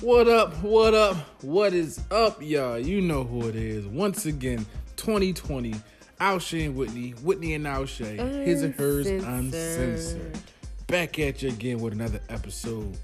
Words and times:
What 0.00 0.28
up? 0.28 0.54
What 0.62 0.94
up? 0.94 1.16
What 1.42 1.72
is 1.72 2.00
up, 2.10 2.42
y'all? 2.42 2.78
You 2.78 3.00
know 3.00 3.24
who 3.24 3.48
it 3.48 3.56
is. 3.56 3.86
Once 3.86 4.26
again, 4.26 4.66
2020. 4.96 5.74
Alshay 6.20 6.66
and 6.66 6.76
Whitney, 6.76 7.10
Whitney 7.22 7.54
and 7.54 7.64
Alshay, 7.66 8.44
his 8.44 8.62
and 8.62 8.74
hers 8.74 9.06
Uncensored. 9.06 9.28
uncensored. 9.28 10.38
Back 10.86 11.18
at 11.18 11.42
you 11.42 11.50
again 11.50 11.78
with 11.80 11.92
another 11.92 12.20
episode. 12.28 12.96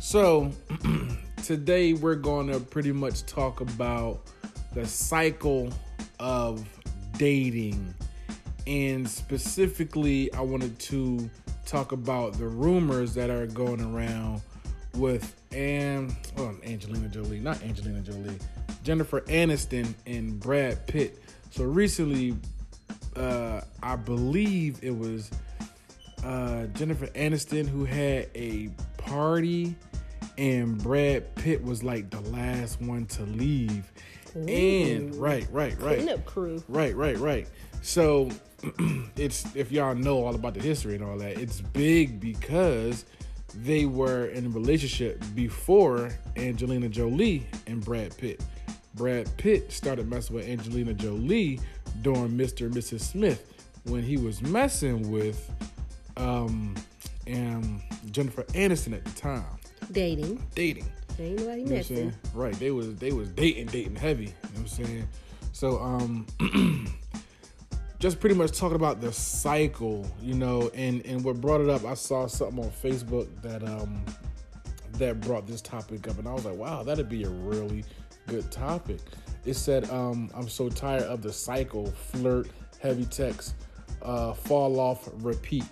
So, 0.00 0.50
today 1.46 1.92
we're 1.92 2.16
going 2.16 2.48
to 2.48 2.58
pretty 2.58 2.90
much 2.90 3.24
talk 3.24 3.60
about 3.60 4.18
the 4.74 4.84
cycle 4.84 5.72
of 6.18 6.68
dating. 7.18 7.94
And 8.66 9.08
specifically, 9.08 10.32
I 10.34 10.40
wanted 10.40 10.76
to 10.80 11.30
talk 11.64 11.92
about 11.92 12.32
the 12.32 12.48
rumors 12.48 13.14
that 13.14 13.30
are 13.30 13.46
going 13.46 13.80
around 13.80 14.40
with 14.96 15.40
and 15.52 16.16
oh, 16.36 16.52
Angelina 16.64 17.06
Jolie, 17.06 17.38
not 17.38 17.62
Angelina 17.62 18.00
Jolie, 18.00 18.40
Jennifer 18.82 19.20
Aniston 19.20 19.94
and 20.04 20.40
Brad 20.40 20.84
Pitt. 20.88 21.22
So 21.50 21.62
recently, 21.62 22.36
uh, 23.14 23.60
I 23.84 23.94
believe 23.94 24.80
it 24.82 24.98
was 24.98 25.30
uh, 26.24 26.66
Jennifer 26.74 27.06
Aniston 27.08 27.68
who 27.68 27.84
had 27.84 28.30
a 28.34 28.68
party, 28.96 29.76
and 30.38 30.82
Brad 30.82 31.34
Pitt 31.34 31.62
was 31.62 31.82
like 31.82 32.10
the 32.10 32.20
last 32.30 32.80
one 32.80 33.06
to 33.06 33.22
leave. 33.22 33.90
And 34.34 35.14
right, 35.16 35.46
right, 35.50 35.80
right. 35.80 35.96
Cleanup 35.96 36.24
crew. 36.26 36.62
Right, 36.68 36.94
right, 36.94 37.16
right. 37.18 37.48
So 37.82 38.28
it's 39.16 39.46
if 39.56 39.72
y'all 39.72 39.94
know 39.94 40.24
all 40.24 40.34
about 40.34 40.54
the 40.54 40.60
history 40.60 40.94
and 40.94 41.04
all 41.04 41.16
that, 41.18 41.38
it's 41.38 41.60
big 41.60 42.20
because 42.20 43.06
they 43.54 43.86
were 43.86 44.26
in 44.26 44.46
a 44.46 44.48
relationship 44.50 45.22
before 45.34 46.10
Angelina 46.36 46.88
Jolie 46.88 47.46
and 47.66 47.82
Brad 47.82 48.16
Pitt. 48.16 48.44
Brad 48.94 49.34
Pitt 49.36 49.72
started 49.72 50.08
messing 50.08 50.36
with 50.36 50.48
Angelina 50.48 50.94
Jolie 50.94 51.60
during 52.02 52.30
Mr. 52.30 52.66
and 52.66 52.74
Mrs. 52.74 53.00
Smith 53.00 53.52
when 53.84 54.02
he 54.02 54.16
was 54.16 54.42
messing 54.42 55.10
with 55.10 55.50
um 56.16 56.74
and 57.26 57.80
Jennifer 58.10 58.44
Aniston 58.44 58.94
at 58.94 59.04
the 59.04 59.10
time, 59.12 59.44
Dating. 59.92 60.44
dating. 60.54 60.86
Ain't 61.18 61.38
nobody 61.40 61.62
You 61.62 61.66
know 61.68 61.76
messing. 61.76 62.14
Right. 62.34 62.54
They 62.58 62.70
was 62.70 62.94
they 62.96 63.12
was 63.12 63.30
dating, 63.30 63.66
dating 63.66 63.96
heavy. 63.96 64.24
You 64.24 64.30
know 64.30 64.34
what 64.52 64.60
I'm 64.60 64.66
saying? 64.68 65.08
So 65.52 65.78
um 65.80 66.26
just 67.98 68.20
pretty 68.20 68.34
much 68.34 68.52
talking 68.58 68.76
about 68.76 69.00
the 69.00 69.12
cycle, 69.12 70.06
you 70.20 70.34
know, 70.34 70.70
and 70.74 71.04
and 71.06 71.24
what 71.24 71.40
brought 71.40 71.60
it 71.60 71.68
up, 71.70 71.84
I 71.84 71.94
saw 71.94 72.26
something 72.26 72.62
on 72.64 72.70
Facebook 72.70 73.28
that 73.42 73.62
um 73.62 74.04
that 74.98 75.20
brought 75.20 75.46
this 75.46 75.60
topic 75.62 76.08
up 76.08 76.18
and 76.18 76.28
I 76.28 76.32
was 76.32 76.44
like, 76.44 76.56
wow, 76.56 76.82
that'd 76.82 77.08
be 77.08 77.24
a 77.24 77.28
really 77.28 77.84
good 78.26 78.50
topic. 78.50 79.00
It 79.44 79.54
said, 79.54 79.88
um, 79.90 80.30
I'm 80.34 80.48
so 80.48 80.68
tired 80.68 81.04
of 81.04 81.22
the 81.22 81.32
cycle, 81.32 81.86
flirt, 81.86 82.48
heavy 82.80 83.04
text, 83.04 83.54
uh, 84.02 84.32
fall 84.32 84.80
off, 84.80 85.08
repeat. 85.18 85.64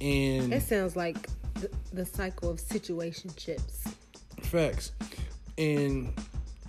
And 0.00 0.52
That 0.52 0.62
sounds 0.62 0.94
like 0.94 1.28
the, 1.92 2.04
cycle 2.04 2.50
of 2.50 2.58
situationships. 2.58 3.92
Facts. 4.42 4.92
And 5.58 6.12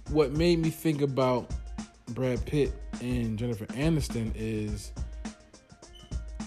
what 0.09 0.31
made 0.31 0.59
me 0.59 0.70
think 0.70 1.02
about 1.02 1.50
Brad 2.09 2.45
Pitt 2.45 2.73
and 3.02 3.38
Jennifer 3.38 3.66
Aniston 3.67 4.31
is 4.36 4.92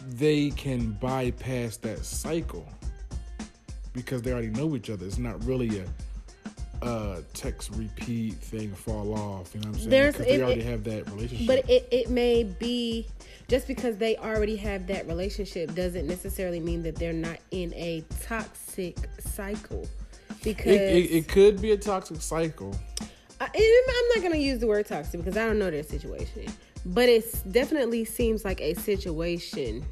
they 0.08 0.50
can 0.50 0.92
bypass 0.92 1.76
that 1.78 2.04
cycle 2.04 2.68
because 3.92 4.22
they 4.22 4.32
already 4.32 4.50
know 4.50 4.76
each 4.76 4.90
other. 4.90 5.06
It's 5.06 5.18
not 5.18 5.42
really 5.44 5.78
a 5.78 5.86
uh 6.84 7.20
text 7.32 7.70
repeat 7.74 8.34
thing 8.34 8.72
fall 8.72 9.14
off, 9.14 9.54
you 9.54 9.60
know 9.60 9.68
what 9.68 9.74
I'm 9.74 9.78
saying? 9.78 9.90
There's- 9.90 10.12
because 10.14 10.26
they 10.26 10.34
it- 10.34 10.42
already 10.42 10.60
it- 10.60 10.66
have 10.66 10.84
that 10.84 11.10
relationship. 11.10 11.46
But 11.46 11.70
it, 11.70 11.88
it 11.90 12.10
may 12.10 12.44
be 12.44 13.06
just 13.48 13.66
because 13.66 13.96
they 13.96 14.16
already 14.16 14.56
have 14.56 14.86
that 14.88 15.06
relationship 15.06 15.74
doesn't 15.74 16.06
necessarily 16.06 16.60
mean 16.60 16.82
that 16.82 16.96
they're 16.96 17.12
not 17.12 17.38
in 17.50 17.72
a 17.74 18.04
toxic 18.26 18.96
cycle. 19.18 19.86
Because 20.42 20.66
it, 20.66 20.80
it, 20.80 21.10
it 21.10 21.28
could 21.28 21.60
be 21.60 21.72
a 21.72 21.76
toxic 21.76 22.20
cycle. 22.20 22.74
I, 23.40 23.46
I'm 23.46 24.08
not 24.14 24.20
going 24.20 24.32
to 24.32 24.38
use 24.38 24.58
the 24.60 24.66
word 24.66 24.86
toxic 24.86 25.20
because 25.20 25.36
I 25.36 25.46
don't 25.46 25.58
know 25.58 25.70
their 25.70 25.82
situation. 25.82 26.46
But 26.86 27.08
it 27.08 27.24
definitely 27.50 28.04
seems 28.04 28.44
like 28.44 28.60
a 28.60 28.74
situation. 28.74 29.84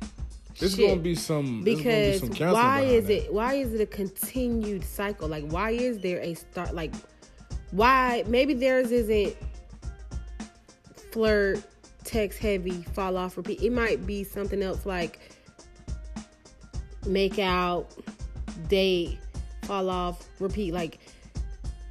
Shit. 0.54 0.76
gonna 0.76 0.96
be 0.96 1.14
some 1.14 1.46
gonna 1.46 1.64
be 1.64 1.76
because 1.76 2.20
some 2.20 2.52
why 2.52 2.82
is 2.82 3.06
that. 3.06 3.24
it 3.26 3.32
why 3.32 3.54
is 3.54 3.74
it 3.74 3.80
a 3.80 3.86
continued 3.86 4.84
cycle 4.84 5.28
like 5.28 5.50
why 5.50 5.70
is 5.70 6.00
there 6.00 6.20
a 6.20 6.34
start 6.34 6.74
like 6.74 6.94
why 7.70 8.22
maybe 8.26 8.54
theirs 8.54 8.90
isn't 8.90 9.36
flirt 11.10 11.62
text 12.04 12.38
heavy 12.38 12.82
fall 12.94 13.16
off 13.16 13.36
repeat 13.36 13.62
it 13.62 13.72
might 13.72 14.06
be 14.06 14.24
something 14.24 14.62
else 14.62 14.84
like 14.84 15.20
make 17.06 17.38
out 17.38 17.94
date 18.68 19.18
fall 19.62 19.88
off 19.88 20.28
repeat 20.38 20.72
like 20.72 20.98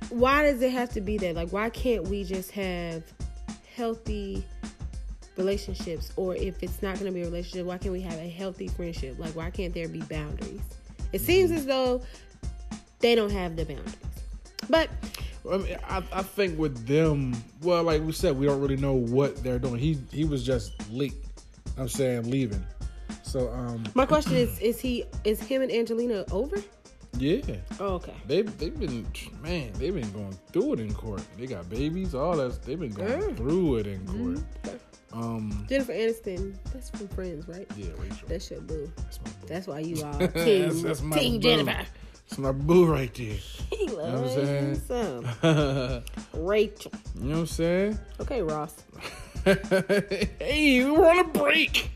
why 0.09 0.43
does 0.43 0.61
it 0.61 0.72
have 0.72 0.91
to 0.91 1.01
be 1.01 1.17
that 1.17 1.35
like 1.35 1.49
why 1.51 1.69
can't 1.69 2.07
we 2.07 2.23
just 2.23 2.51
have 2.51 3.03
healthy 3.75 4.45
relationships 5.37 6.11
or 6.15 6.35
if 6.35 6.61
it's 6.61 6.81
not 6.81 6.95
going 6.95 7.05
to 7.05 7.11
be 7.11 7.21
a 7.21 7.25
relationship 7.25 7.65
why 7.65 7.77
can't 7.77 7.93
we 7.93 8.01
have 8.01 8.19
a 8.19 8.29
healthy 8.29 8.67
friendship 8.67 9.17
like 9.17 9.33
why 9.35 9.49
can't 9.49 9.73
there 9.73 9.87
be 9.87 10.01
boundaries 10.01 10.61
it 11.13 11.21
seems 11.21 11.51
as 11.51 11.65
though 11.65 12.01
they 12.99 13.15
don't 13.15 13.31
have 13.31 13.55
the 13.55 13.65
boundaries 13.65 13.95
but 14.69 14.89
I 15.51 15.57
mean, 15.57 15.77
I, 15.89 16.03
I 16.13 16.21
think 16.21 16.59
with 16.59 16.85
them, 16.85 17.35
well, 17.63 17.81
like 17.81 18.03
we 18.03 18.11
said, 18.11 18.37
we 18.37 18.45
don't 18.45 18.61
really 18.61 18.77
know 18.77 18.93
what 18.93 19.43
they're 19.43 19.57
doing. 19.57 19.79
He 19.79 19.97
he 20.11 20.23
was 20.23 20.45
just 20.45 20.71
late. 20.91 21.15
I'm 21.79 21.89
saying 21.89 22.29
leaving. 22.29 22.63
So 23.23 23.49
um, 23.49 23.83
my 23.95 24.05
question 24.13 24.33
is 24.35 24.59
is 24.59 24.79
he 24.79 25.05
is 25.23 25.41
him 25.41 25.63
and 25.63 25.71
angelina 25.71 26.25
over 26.31 26.57
yeah, 27.17 27.41
oh, 27.79 27.95
okay 27.95 28.13
they 28.27 28.43
they've 28.43 28.79
been 28.79 29.05
man, 29.41 29.71
they've 29.73 29.93
been 29.93 30.11
going 30.11 30.37
through 30.53 30.73
it 30.73 30.79
in 30.79 30.93
court. 30.93 31.23
They 31.37 31.47
got 31.47 31.69
babies, 31.69 32.13
all 32.15 32.37
that. 32.37 32.61
They've 32.63 32.79
been 32.79 32.93
going 32.93 33.11
Mm. 33.11 33.37
through 33.37 33.75
it 33.77 33.87
in 33.87 34.05
court. 34.07 34.43
Okay. 34.65 34.77
Um, 35.13 35.66
jennifer 35.67 35.91
aniston 35.94 36.55
that's 36.73 36.89
from 36.89 37.07
friends 37.09 37.47
right 37.47 37.67
yeah, 37.75 37.88
Rachel. 37.97 38.27
that's 38.27 38.49
your 38.49 38.61
boo 38.61 38.89
That's 38.95 39.19
my 39.22 39.29
boo. 39.31 39.47
that's 39.47 39.67
why 39.67 39.79
you 39.79 40.03
all 40.05 40.13
That's- 40.13 40.45
team, 40.45 40.81
that's 40.81 41.01
my 41.01 41.17
team 41.17 41.33
boo. 41.33 41.39
jennifer 41.39 41.85
That's 42.29 42.38
my 42.38 42.51
boo 42.53 42.85
right 42.85 43.13
there. 43.13 43.35
he 43.72 43.88
what 43.88 44.05
I'm 44.05 44.22
loves 44.22 44.33
saying? 44.35 44.75
some 44.88 45.25
you 45.44 47.27
know 47.27 47.35
what 47.35 47.39
I'm 47.39 47.45
saying? 47.47 47.99
okay 48.22 48.41
ross 48.41 48.83
hey, 49.44 50.85
we're 50.85 51.09
on 51.09 51.17
a 51.19 51.23
break. 51.23 51.89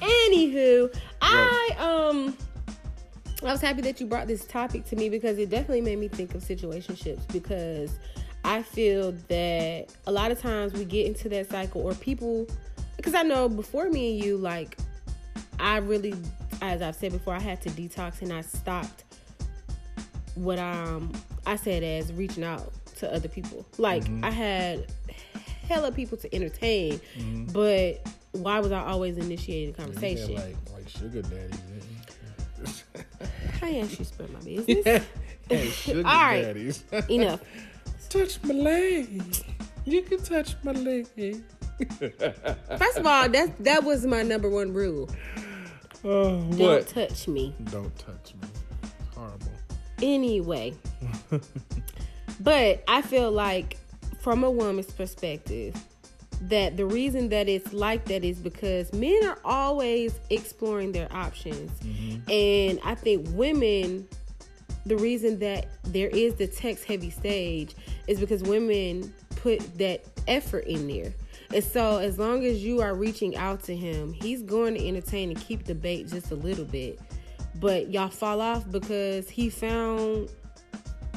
Anywho, 0.00 0.94
I 1.20 1.76
um 1.78 2.36
I 3.42 3.52
was 3.52 3.60
happy 3.60 3.82
that 3.82 4.00
you 4.00 4.06
brought 4.06 4.28
this 4.28 4.44
topic 4.46 4.84
to 4.86 4.96
me 4.96 5.08
because 5.10 5.36
it 5.38 5.50
definitely 5.50 5.82
made 5.82 5.98
me 5.98 6.08
think 6.08 6.34
of 6.34 6.42
situationships 6.42 7.30
because 7.32 7.98
I 8.44 8.62
feel 8.62 9.12
that 9.28 9.86
a 10.06 10.12
lot 10.12 10.30
of 10.30 10.40
times 10.40 10.72
we 10.72 10.84
get 10.84 11.06
into 11.06 11.28
that 11.30 11.48
cycle 11.48 11.82
or 11.82 11.94
people 11.94 12.46
because 12.96 13.14
I 13.14 13.22
know 13.22 13.48
before 13.48 13.88
me 13.88 14.12
and 14.16 14.24
you 14.24 14.36
like 14.36 14.76
I 15.60 15.78
really 15.78 16.14
as 16.60 16.82
I've 16.82 16.96
said 16.96 17.12
before 17.12 17.34
I 17.34 17.40
had 17.40 17.60
to 17.62 17.70
detox 17.70 18.22
and 18.22 18.32
I 18.32 18.40
stopped 18.42 19.04
what 20.34 20.58
um 20.58 21.12
I 21.46 21.56
said 21.56 21.82
as 21.82 22.12
reaching 22.12 22.44
out 22.44 22.72
to 22.96 23.12
other 23.12 23.28
people. 23.28 23.66
Like 23.78 24.04
I 24.22 24.30
had 24.30 24.86
hella 25.68 25.92
people 25.92 26.18
to 26.18 26.34
entertain, 26.34 27.00
but 27.52 28.06
why 28.32 28.60
was 28.60 28.72
I 28.72 28.80
always 28.80 29.18
initiating 29.18 29.74
conversation? 29.74 30.34
like 30.34 30.56
like 30.72 30.88
sugar 30.88 31.22
daddies. 31.22 31.58
I 33.62 33.68
you 33.68 34.04
spread 34.04 34.30
my 34.30 34.40
business. 34.44 35.04
hey, 35.48 35.70
sugar 35.70 36.08
All 36.08 36.14
right. 36.14 36.42
daddies. 36.42 36.84
Enough. 37.08 37.40
touch 38.12 38.42
my 38.44 38.54
leg. 38.54 39.22
You 39.84 40.02
can 40.02 40.22
touch 40.22 40.54
my 40.62 40.72
leg. 40.72 41.06
First 42.78 42.98
of 42.98 43.06
all, 43.06 43.28
that 43.28 43.52
that 43.64 43.82
was 43.84 44.06
my 44.06 44.22
number 44.22 44.48
one 44.48 44.72
rule. 44.72 45.08
Oh, 46.04 46.40
Don't 46.40 46.58
what? 46.58 46.88
touch 46.88 47.26
me. 47.28 47.54
Don't 47.70 47.96
touch 47.98 48.34
me. 48.34 48.48
Horrible. 49.14 49.52
Anyway. 50.02 50.74
but 52.40 52.82
I 52.88 53.02
feel 53.02 53.30
like 53.30 53.78
from 54.20 54.44
a 54.44 54.50
woman's 54.50 54.92
perspective 54.92 55.74
that 56.42 56.76
the 56.76 56.84
reason 56.84 57.28
that 57.28 57.48
it's 57.48 57.72
like 57.72 58.04
that 58.06 58.24
is 58.24 58.38
because 58.38 58.92
men 58.92 59.24
are 59.24 59.38
always 59.44 60.18
exploring 60.30 60.92
their 60.92 61.12
options. 61.12 61.70
Mm-hmm. 61.80 62.30
And 62.30 62.80
I 62.84 62.94
think 62.96 63.28
women 63.30 64.08
the 64.84 64.96
reason 64.96 65.38
that 65.40 65.66
there 65.84 66.08
is 66.08 66.34
the 66.34 66.46
text 66.46 66.84
heavy 66.84 67.10
stage 67.10 67.74
is 68.06 68.18
because 68.18 68.42
women 68.42 69.12
put 69.36 69.78
that 69.78 70.04
effort 70.26 70.64
in 70.66 70.88
there. 70.88 71.12
And 71.54 71.62
so, 71.62 71.98
as 71.98 72.18
long 72.18 72.44
as 72.44 72.64
you 72.64 72.80
are 72.80 72.94
reaching 72.94 73.36
out 73.36 73.62
to 73.64 73.76
him, 73.76 74.12
he's 74.12 74.42
going 74.42 74.74
to 74.74 74.88
entertain 74.88 75.30
and 75.30 75.38
keep 75.38 75.64
the 75.64 75.74
bait 75.74 76.08
just 76.08 76.30
a 76.30 76.34
little 76.34 76.64
bit. 76.64 76.98
But 77.56 77.90
y'all 77.90 78.08
fall 78.08 78.40
off 78.40 78.70
because 78.70 79.28
he 79.28 79.50
found 79.50 80.30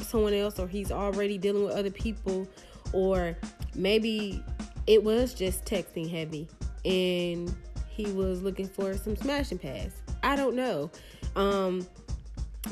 someone 0.02 0.34
else, 0.34 0.58
or 0.58 0.68
he's 0.68 0.92
already 0.92 1.38
dealing 1.38 1.64
with 1.64 1.74
other 1.74 1.90
people, 1.90 2.46
or 2.92 3.36
maybe 3.74 4.42
it 4.86 5.02
was 5.02 5.34
just 5.34 5.64
texting 5.64 6.08
heavy 6.08 6.46
and 6.84 7.54
he 7.88 8.06
was 8.12 8.42
looking 8.42 8.68
for 8.68 8.96
some 8.96 9.16
smashing 9.16 9.58
pass. 9.58 9.90
I 10.22 10.36
don't 10.36 10.54
know. 10.54 10.90
Um, 11.34 11.86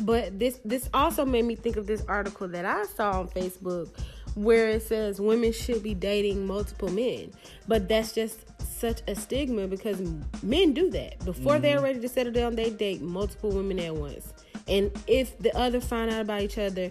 but 0.00 0.38
this 0.38 0.60
this 0.64 0.88
also 0.92 1.24
made 1.24 1.44
me 1.44 1.56
think 1.56 1.76
of 1.76 1.86
this 1.86 2.04
article 2.08 2.48
that 2.48 2.64
I 2.64 2.84
saw 2.84 3.20
on 3.20 3.28
Facebook 3.28 3.90
where 4.34 4.68
it 4.68 4.82
says 4.82 5.20
women 5.20 5.52
should 5.52 5.82
be 5.82 5.94
dating 5.94 6.46
multiple 6.46 6.90
men. 6.90 7.32
But 7.68 7.88
that's 7.88 8.12
just 8.12 8.40
such 8.64 9.00
a 9.06 9.14
stigma 9.14 9.66
because 9.66 10.00
men 10.42 10.72
do 10.72 10.90
that. 10.90 11.24
Before 11.24 11.54
mm-hmm. 11.54 11.62
they're 11.62 11.80
ready 11.80 12.00
to 12.00 12.08
settle 12.08 12.32
down, 12.32 12.56
they 12.56 12.70
date 12.70 13.00
multiple 13.00 13.50
women 13.50 13.78
at 13.78 13.94
once. 13.94 14.32
And 14.66 14.90
if 15.06 15.38
the 15.38 15.56
other 15.56 15.80
find 15.80 16.10
out 16.10 16.22
about 16.22 16.42
each 16.42 16.58
other, 16.58 16.90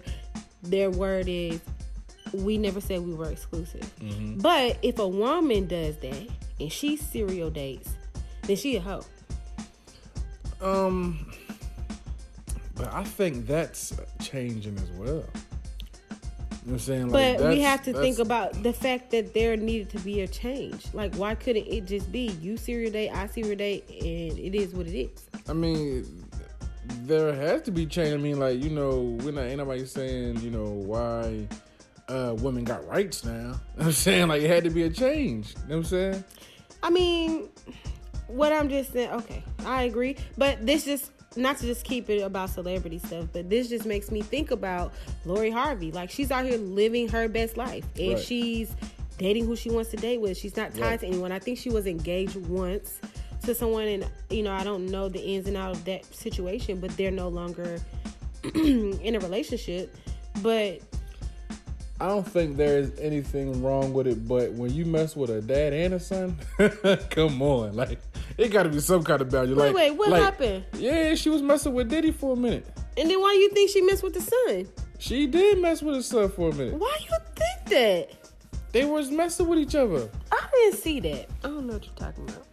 their 0.62 0.90
word 0.90 1.28
is 1.28 1.60
we 2.32 2.58
never 2.58 2.80
said 2.80 3.00
we 3.02 3.14
were 3.14 3.30
exclusive. 3.30 3.82
Mm-hmm. 4.00 4.38
But 4.38 4.78
if 4.82 4.98
a 4.98 5.06
woman 5.06 5.66
does 5.66 5.96
that 5.98 6.28
and 6.58 6.72
she 6.72 6.96
serial 6.96 7.50
dates, 7.50 7.90
then 8.42 8.56
she 8.56 8.76
a 8.76 8.80
hoe. 8.80 9.04
Um 10.60 11.30
but 12.84 12.92
I 12.92 13.04
think 13.04 13.46
that's 13.46 13.94
changing 14.20 14.76
as 14.76 14.90
well. 14.92 15.08
You 15.08 15.14
know 15.16 15.24
what 16.64 16.72
I'm 16.72 16.78
saying? 16.78 17.08
Like 17.10 17.38
but 17.38 17.48
we 17.48 17.60
have 17.60 17.82
to 17.84 17.92
think 17.94 18.18
about 18.18 18.62
the 18.62 18.72
fact 18.72 19.10
that 19.10 19.32
there 19.34 19.56
needed 19.56 19.90
to 19.90 19.98
be 20.00 20.20
a 20.22 20.28
change. 20.28 20.86
Like, 20.92 21.14
why 21.16 21.34
couldn't 21.34 21.66
it 21.66 21.86
just 21.86 22.10
be 22.10 22.28
you 22.40 22.56
serial 22.56 22.92
date, 22.92 23.10
I 23.10 23.26
serial 23.26 23.56
date, 23.56 23.88
and 23.88 24.38
it 24.38 24.54
is 24.54 24.74
what 24.74 24.86
it 24.86 24.98
is? 24.98 25.26
I 25.48 25.52
mean, 25.52 26.26
there 27.02 27.34
has 27.34 27.62
to 27.62 27.70
be 27.70 27.86
change. 27.86 28.12
I 28.12 28.18
mean, 28.18 28.38
like 28.38 28.62
you 28.62 28.70
know, 28.70 29.18
we're 29.22 29.32
not 29.32 29.44
ain't 29.44 29.58
nobody 29.58 29.86
saying 29.86 30.40
you 30.40 30.50
know 30.50 30.64
why 30.64 31.46
uh, 32.08 32.34
women 32.38 32.64
got 32.64 32.86
rights 32.86 33.24
now. 33.24 33.60
You 33.76 33.80
know 33.80 33.86
I'm 33.86 33.92
saying 33.92 34.28
like 34.28 34.42
it 34.42 34.48
had 34.48 34.64
to 34.64 34.70
be 34.70 34.82
a 34.82 34.90
change. 34.90 35.54
You 35.54 35.60
know 35.60 35.66
what 35.68 35.76
I'm 35.76 35.84
saying? 35.84 36.24
I 36.82 36.90
mean, 36.90 37.48
what 38.26 38.52
I'm 38.52 38.68
just 38.68 38.92
saying. 38.92 39.10
Okay, 39.10 39.42
I 39.64 39.84
agree, 39.84 40.16
but 40.36 40.64
this 40.64 40.84
just 40.84 41.10
not 41.36 41.58
to 41.58 41.66
just 41.66 41.84
keep 41.84 42.08
it 42.10 42.20
about 42.20 42.50
celebrity 42.50 42.98
stuff, 42.98 43.26
but 43.32 43.50
this 43.50 43.68
just 43.68 43.86
makes 43.86 44.10
me 44.10 44.22
think 44.22 44.50
about 44.50 44.92
Lori 45.24 45.50
Harvey. 45.50 45.92
Like 45.92 46.10
she's 46.10 46.30
out 46.30 46.44
here 46.44 46.58
living 46.58 47.08
her 47.08 47.28
best 47.28 47.56
life, 47.56 47.84
and 47.98 48.14
right. 48.14 48.22
she's 48.22 48.74
dating 49.18 49.46
who 49.46 49.56
she 49.56 49.70
wants 49.70 49.90
to 49.90 49.96
date 49.96 50.20
with. 50.20 50.36
She's 50.36 50.56
not 50.56 50.72
tied 50.74 50.80
right. 50.80 51.00
to 51.00 51.06
anyone. 51.06 51.32
I 51.32 51.38
think 51.38 51.58
she 51.58 51.70
was 51.70 51.86
engaged 51.86 52.36
once 52.36 53.00
to 53.42 53.54
someone, 53.54 53.86
and 53.86 54.10
you 54.30 54.42
know 54.42 54.52
I 54.52 54.64
don't 54.64 54.86
know 54.86 55.08
the 55.08 55.20
ins 55.20 55.46
and 55.46 55.56
outs 55.56 55.78
of 55.78 55.84
that 55.86 56.14
situation, 56.14 56.80
but 56.80 56.96
they're 56.96 57.10
no 57.10 57.28
longer 57.28 57.80
in 58.54 59.14
a 59.14 59.18
relationship. 59.20 59.94
But 60.42 60.80
I 62.00 62.08
don't 62.08 62.26
think 62.26 62.56
there's 62.56 62.90
anything 62.98 63.62
wrong 63.62 63.92
with 63.92 64.06
it, 64.06 64.26
but 64.26 64.52
when 64.52 64.72
you 64.72 64.84
mess 64.84 65.14
with 65.14 65.30
a 65.30 65.40
dad 65.40 65.72
and 65.72 65.94
a 65.94 66.00
son, 66.00 66.36
come 67.10 67.40
on, 67.40 67.76
like 67.76 68.00
it 68.38 68.48
got 68.48 68.64
to 68.64 68.68
be 68.68 68.80
some 68.80 69.02
kind 69.02 69.20
of 69.20 69.30
boundary. 69.30 69.54
Wait, 69.54 69.66
like, 69.66 69.74
wait, 69.74 69.90
what 69.96 70.08
like, 70.10 70.22
happened? 70.22 70.64
Yeah, 70.74 71.14
she 71.14 71.30
was 71.30 71.42
messing 71.42 71.72
with 71.72 71.88
Diddy 71.88 72.10
for 72.10 72.34
a 72.34 72.36
minute. 72.36 72.66
And 72.96 73.10
then 73.10 73.20
why 73.20 73.32
do 73.32 73.38
you 73.38 73.50
think 73.50 73.70
she 73.70 73.80
messed 73.82 74.02
with 74.02 74.14
the 74.14 74.20
son? 74.20 74.68
She 74.98 75.26
did 75.26 75.58
mess 75.60 75.82
with 75.82 75.96
his 75.96 76.06
son 76.06 76.28
for 76.30 76.50
a 76.50 76.54
minute. 76.54 76.74
Why 76.74 76.96
you 77.00 77.16
think 77.34 77.68
that? 77.70 78.30
They 78.72 78.84
was 78.84 79.10
messing 79.10 79.48
with 79.48 79.58
each 79.58 79.74
other. 79.74 80.08
I 80.32 80.46
didn't 80.52 80.78
see 80.78 81.00
that. 81.00 81.28
I 81.44 81.48
don't 81.48 81.66
know 81.66 81.74
what 81.74 81.84
you're 81.84 81.94
talking 81.94 82.28
about. 82.28 82.44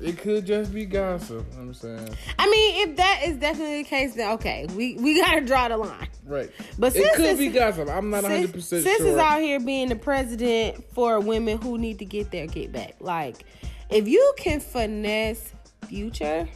It 0.00 0.18
could 0.18 0.46
just 0.46 0.72
be 0.72 0.84
gossip. 0.84 1.44
I'm 1.58 1.74
saying. 1.74 2.16
I 2.38 2.48
mean, 2.48 2.88
if 2.88 2.96
that 2.96 3.22
is 3.24 3.36
definitely 3.36 3.82
the 3.82 3.88
case, 3.88 4.14
then 4.14 4.32
okay, 4.34 4.66
we 4.76 4.94
we 4.94 5.20
gotta 5.20 5.40
draw 5.40 5.66
the 5.68 5.76
line. 5.76 6.08
Right. 6.24 6.50
But 6.78 6.94
it 6.94 7.14
could 7.14 7.36
be 7.36 7.48
gossip. 7.48 7.88
I'm 7.88 8.10
not 8.10 8.22
100 8.22 8.52
percent 8.52 8.84
sure. 8.84 8.96
Sis 8.96 9.06
is 9.06 9.16
out 9.16 9.40
here 9.40 9.58
being 9.58 9.88
the 9.88 9.96
president 9.96 10.84
for 10.92 11.18
women 11.18 11.58
who 11.60 11.78
need 11.78 11.98
to 11.98 12.04
get 12.04 12.30
their 12.30 12.46
get 12.46 12.70
back. 12.70 12.94
Like, 13.00 13.44
if 13.90 14.08
you 14.08 14.34
can 14.36 14.60
finesse 14.60 15.52
Future, 15.86 16.46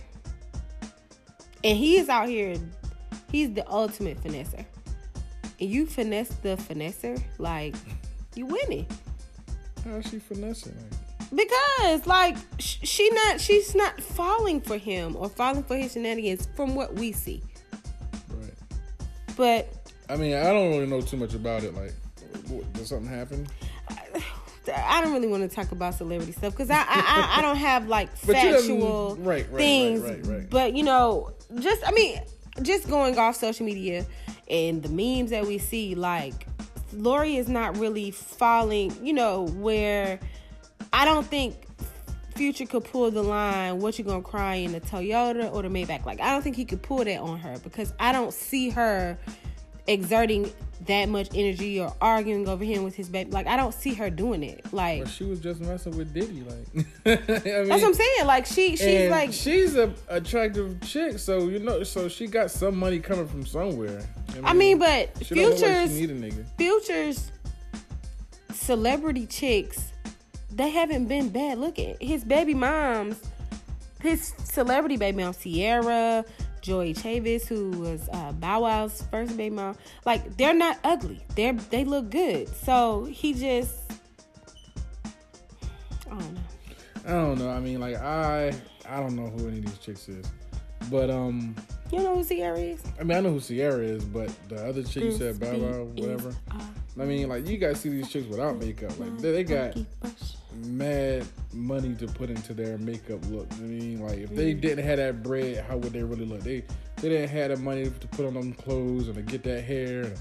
and 1.64 1.78
he 1.78 1.96
is 1.96 2.08
out 2.08 2.28
here, 2.28 2.56
he's 3.30 3.52
the 3.52 3.66
ultimate 3.70 4.22
finesser. 4.22 4.64
And 5.60 5.70
you 5.70 5.86
finesse 5.86 6.28
the 6.42 6.56
finesser, 6.56 7.22
like 7.38 7.74
you 8.34 8.46
winning. 8.46 8.86
How's 9.84 10.08
she 10.08 10.18
finessing? 10.18 10.76
Because 11.34 12.06
like 12.06 12.36
she 12.58 13.08
not 13.10 13.40
she's 13.40 13.74
not 13.74 14.00
falling 14.02 14.60
for 14.60 14.76
him 14.76 15.16
or 15.16 15.30
falling 15.30 15.62
for 15.62 15.76
his 15.76 15.92
shenanigans 15.92 16.46
from 16.54 16.74
what 16.74 16.94
we 16.94 17.12
see. 17.12 17.42
Right. 18.28 18.52
But 19.36 19.90
I 20.10 20.16
mean, 20.16 20.34
I 20.34 20.52
don't 20.52 20.70
really 20.70 20.86
know 20.86 21.00
too 21.00 21.16
much 21.16 21.32
about 21.32 21.62
it. 21.62 21.74
Like, 21.74 21.94
did 22.74 22.86
something 22.86 23.08
happen? 23.08 23.46
I 24.74 25.00
don't 25.00 25.12
really 25.12 25.28
want 25.28 25.48
to 25.48 25.54
talk 25.54 25.72
about 25.72 25.94
celebrity 25.94 26.32
stuff 26.32 26.52
because 26.52 26.70
I, 26.70 26.84
I 26.86 27.34
I 27.38 27.42
don't 27.42 27.56
have 27.56 27.88
like 27.88 28.14
factual 28.16 29.16
right, 29.16 29.46
right, 29.50 29.58
things. 29.58 30.02
Right, 30.26 30.48
but 30.48 30.74
you 30.74 30.82
know, 30.82 31.32
just 31.58 31.86
I 31.86 31.92
mean, 31.92 32.20
just 32.62 32.88
going 32.88 33.18
off 33.18 33.36
social 33.36 33.66
media 33.66 34.06
and 34.48 34.82
the 34.82 34.88
memes 34.88 35.30
that 35.30 35.46
we 35.46 35.58
see, 35.58 35.94
like 35.94 36.46
Lori 36.92 37.36
is 37.36 37.48
not 37.48 37.76
really 37.78 38.10
falling. 38.10 38.94
You 39.04 39.12
know 39.12 39.46
where 39.48 40.20
I 40.92 41.04
don't 41.04 41.26
think 41.26 41.56
Future 42.34 42.64
could 42.64 42.84
pull 42.84 43.10
the 43.10 43.22
line. 43.22 43.78
What 43.80 43.98
you 43.98 44.04
gonna 44.04 44.22
cry 44.22 44.54
in 44.56 44.72
the 44.72 44.80
Toyota 44.80 45.52
or 45.52 45.62
the 45.62 45.68
Maybach? 45.68 46.06
Like 46.06 46.20
I 46.20 46.30
don't 46.30 46.42
think 46.42 46.56
he 46.56 46.64
could 46.64 46.82
pull 46.82 47.04
that 47.04 47.18
on 47.18 47.38
her 47.38 47.58
because 47.58 47.92
I 48.00 48.12
don't 48.12 48.32
see 48.32 48.70
her 48.70 49.18
exerting 49.86 50.52
that 50.86 51.08
much 51.08 51.28
energy 51.34 51.80
or 51.80 51.94
arguing 52.00 52.48
over 52.48 52.64
him 52.64 52.82
with 52.82 52.94
his 52.94 53.08
baby. 53.08 53.30
Like 53.30 53.46
I 53.46 53.56
don't 53.56 53.74
see 53.74 53.94
her 53.94 54.10
doing 54.10 54.42
it. 54.42 54.64
Like 54.72 55.06
she 55.06 55.24
was 55.24 55.40
just 55.40 55.60
messing 55.60 55.96
with 55.96 56.12
Diddy. 56.12 56.42
Like 56.42 56.86
I 57.06 57.36
mean, 57.36 57.68
that's 57.68 57.82
what 57.82 57.84
I'm 57.84 57.94
saying. 57.94 58.26
Like 58.26 58.46
she 58.46 58.76
she's 58.76 59.10
like 59.10 59.32
she's 59.32 59.76
a 59.76 59.92
attractive 60.08 60.80
chick, 60.82 61.18
so 61.18 61.48
you 61.48 61.58
know, 61.58 61.82
so 61.84 62.08
she 62.08 62.26
got 62.26 62.50
some 62.50 62.76
money 62.76 62.98
coming 62.98 63.28
from 63.28 63.46
somewhere. 63.46 64.02
I 64.28 64.34
mean, 64.34 64.44
I 64.44 64.52
mean 64.54 64.78
but 64.78 65.16
futures 65.18 65.98
futures 66.56 67.32
celebrity 68.52 69.26
chicks, 69.26 69.92
they 70.50 70.70
haven't 70.70 71.06
been 71.06 71.28
bad 71.28 71.58
looking. 71.58 71.96
His 72.00 72.24
baby 72.24 72.54
moms, 72.54 73.20
his 74.00 74.34
celebrity 74.44 74.96
baby 74.96 75.22
mom, 75.22 75.34
Ciara, 75.34 76.24
Joie 76.62 76.94
Chavis, 76.94 77.46
who 77.46 77.70
was 77.72 78.08
uh, 78.12 78.32
Bow 78.32 78.62
Wow's 78.62 79.02
first 79.10 79.36
baby 79.36 79.54
mom. 79.54 79.76
Like 80.06 80.36
they're 80.36 80.54
not 80.54 80.78
ugly. 80.84 81.20
They're 81.34 81.52
they 81.52 81.84
look 81.84 82.10
good. 82.10 82.48
So 82.48 83.04
he 83.04 83.34
just 83.34 83.74
I 86.06 86.10
don't 86.10 86.34
know. 86.34 86.40
I 87.04 87.10
don't 87.10 87.38
know. 87.38 87.50
I 87.50 87.60
mean, 87.60 87.80
like 87.80 87.96
I 87.96 88.52
I 88.88 89.00
don't 89.00 89.16
know 89.16 89.26
who 89.26 89.48
any 89.48 89.58
of 89.58 89.66
these 89.66 89.78
chicks 89.78 90.08
is, 90.08 90.24
but 90.90 91.10
um. 91.10 91.54
You 91.90 91.98
know 91.98 92.14
who 92.14 92.24
Ciara 92.24 92.58
is? 92.58 92.82
I 92.98 93.02
mean, 93.02 93.18
I 93.18 93.20
know 93.20 93.32
who 93.32 93.40
Ciara 93.40 93.80
is, 93.80 94.02
but 94.02 94.30
the 94.48 94.66
other 94.66 94.82
chick 94.82 95.04
you 95.04 95.12
said 95.12 95.38
Bow 95.38 95.58
Wow, 95.58 95.84
whatever. 95.94 96.34
I 96.98 97.04
mean, 97.04 97.28
like 97.28 97.46
you 97.46 97.58
guys 97.58 97.80
see 97.80 97.90
these 97.90 98.08
chicks 98.08 98.26
without 98.28 98.56
makeup. 98.58 98.98
Like 98.98 99.18
they, 99.18 99.32
they 99.32 99.44
got 99.44 99.76
mad 100.64 101.26
money 101.52 101.94
to 101.94 102.06
put 102.06 102.30
into 102.30 102.54
their 102.54 102.78
makeup 102.78 103.24
look. 103.28 103.46
I 103.52 103.62
mean, 103.62 104.00
like 104.00 104.18
if 104.18 104.30
they 104.34 104.54
mm. 104.54 104.60
didn't 104.60 104.84
have 104.84 104.98
that 104.98 105.22
bread, 105.22 105.64
how 105.68 105.76
would 105.76 105.92
they 105.92 106.02
really 106.02 106.24
look? 106.24 106.40
They 106.40 106.64
they 106.96 107.08
didn't 107.08 107.30
have 107.30 107.50
the 107.50 107.56
money 107.56 107.84
to 107.84 108.08
put 108.08 108.26
on 108.26 108.34
them 108.34 108.52
clothes 108.52 109.08
and 109.08 109.16
to 109.16 109.22
get 109.22 109.42
that 109.44 109.62
hair. 109.62 110.12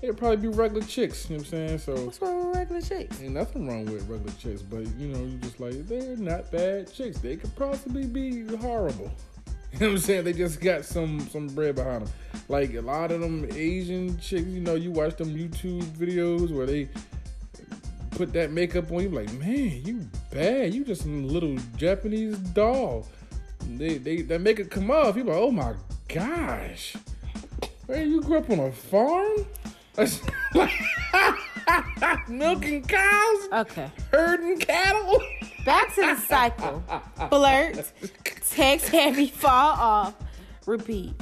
They'd 0.00 0.16
probably 0.16 0.36
be 0.36 0.48
regular 0.48 0.86
chicks. 0.86 1.30
You 1.30 1.36
know 1.36 1.40
what 1.40 1.46
I'm 1.46 1.50
saying? 1.50 1.78
So 1.78 1.94
what's 2.04 2.20
wrong 2.20 2.48
with 2.48 2.56
regular 2.56 2.80
chicks? 2.82 3.22
Ain't 3.22 3.32
nothing 3.32 3.66
wrong 3.66 3.86
with 3.86 4.08
regular 4.08 4.32
chicks, 4.38 4.62
but 4.62 4.86
you 4.98 5.08
know, 5.08 5.20
you 5.20 5.38
just 5.38 5.60
like 5.60 5.86
they're 5.86 6.16
not 6.16 6.50
bad 6.50 6.92
chicks. 6.92 7.18
They 7.18 7.36
could 7.36 7.54
possibly 7.56 8.06
be 8.06 8.44
horrible. 8.56 9.10
You 9.74 9.80
know 9.80 9.86
what 9.86 9.92
I'm 9.94 10.02
saying? 10.02 10.24
They 10.24 10.32
just 10.32 10.60
got 10.60 10.84
some 10.84 11.18
some 11.18 11.48
bread 11.48 11.74
behind 11.74 12.06
them. 12.06 12.14
Like 12.48 12.74
a 12.74 12.80
lot 12.80 13.10
of 13.10 13.20
them 13.20 13.44
Asian 13.52 14.16
chicks, 14.20 14.46
you 14.46 14.60
know, 14.60 14.76
you 14.76 14.92
watch 14.92 15.16
them 15.16 15.34
YouTube 15.34 15.82
videos 15.96 16.54
where 16.54 16.64
they 16.64 16.88
put 18.14 18.32
that 18.32 18.52
makeup 18.52 18.90
on 18.92 19.02
you, 19.02 19.08
like, 19.08 19.32
man, 19.34 19.82
you 19.84 20.08
bad. 20.30 20.72
You 20.72 20.84
just 20.84 21.04
a 21.04 21.08
little 21.08 21.56
Japanese 21.76 22.38
doll. 22.38 23.06
They 23.68 23.98
they 23.98 24.22
that 24.22 24.40
makeup 24.40 24.70
come 24.70 24.90
off. 24.90 25.16
You 25.16 25.24
like, 25.24 25.36
oh 25.36 25.50
my 25.50 25.74
gosh. 26.08 26.96
Man, 27.88 28.10
you 28.10 28.22
grew 28.22 28.38
up 28.38 28.48
on 28.50 28.60
a 28.60 28.72
farm? 28.72 29.46
Milking 32.28 32.82
cows? 32.82 33.48
Okay. 33.52 33.90
Herding 34.10 34.58
cattle? 34.58 35.22
Back 35.64 35.94
to 35.94 36.00
the 36.02 36.16
cycle. 36.16 36.82
Flirt, 37.28 37.92
text 38.50 38.88
heavy, 38.88 39.28
fall 39.28 39.72
off, 39.72 40.14
repeat. 40.66 41.14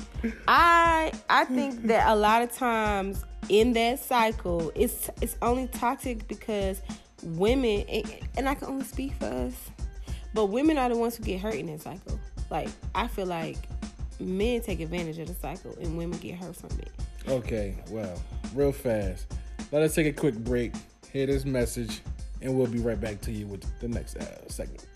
I 0.49 1.13
I 1.29 1.45
think 1.45 1.87
that 1.87 2.09
a 2.09 2.15
lot 2.15 2.43
of 2.43 2.53
times 2.53 3.25
in 3.49 3.73
that 3.75 3.99
cycle, 3.99 4.73
it's 4.75 5.11
it's 5.21 5.37
only 5.43 5.67
toxic 5.69 6.27
because 6.29 6.81
women 7.23 7.85
and 8.37 8.49
I 8.49 8.55
can 8.55 8.69
only 8.69 8.85
speak 8.85 9.15
for 9.15 9.27
us, 9.27 9.55
but 10.35 10.47
women 10.47 10.79
are 10.79 10.89
the 10.89 10.97
ones 10.97 11.17
who 11.17 11.25
get 11.25 11.41
hurt 11.41 11.55
in 11.55 11.67
that 11.67 11.83
cycle. 11.83 12.19
Like 12.51 12.69
I 12.95 13.09
feel 13.09 13.27
like 13.27 13.59
men 14.21 14.61
take 14.61 14.81
advantage 14.81 15.19
of 15.19 15.29
the 15.29 15.35
cycle 15.35 15.77
and 15.81 15.97
women 15.97 16.19
get 16.19 16.37
hurt 16.37 16.57
from 16.57 16.71
it. 16.79 16.91
Okay, 17.29 17.77
well, 17.91 18.21
real 18.55 18.73
fast. 18.73 19.27
Let 19.71 19.83
us 19.83 19.95
take 19.95 20.07
a 20.07 20.13
quick 20.13 20.37
break, 20.37 20.75
hear 21.13 21.27
this 21.27 21.45
message, 21.45 22.01
and 22.41 22.57
we'll 22.57 22.67
be 22.67 22.79
right 22.79 23.01
back 23.01 23.21
to 23.23 23.33
you 23.33 23.47
with 23.47 23.65
the 23.81 23.89
next 23.89 24.17
uh, 24.17 24.49
segment. 24.49 24.87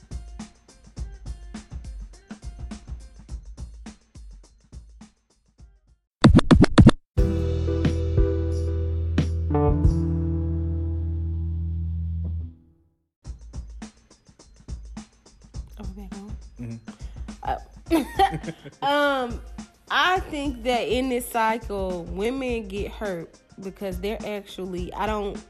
Think 20.31 20.63
that 20.65 20.89
in 20.89 21.09
this 21.09 21.29
cycle, 21.29 22.05
women 22.05 22.69
get 22.69 22.91
hurt 22.91 23.35
because 23.61 24.01
they're 24.01 24.19
actually. 24.27 24.93
I 24.95 25.07
don't. 25.07 25.43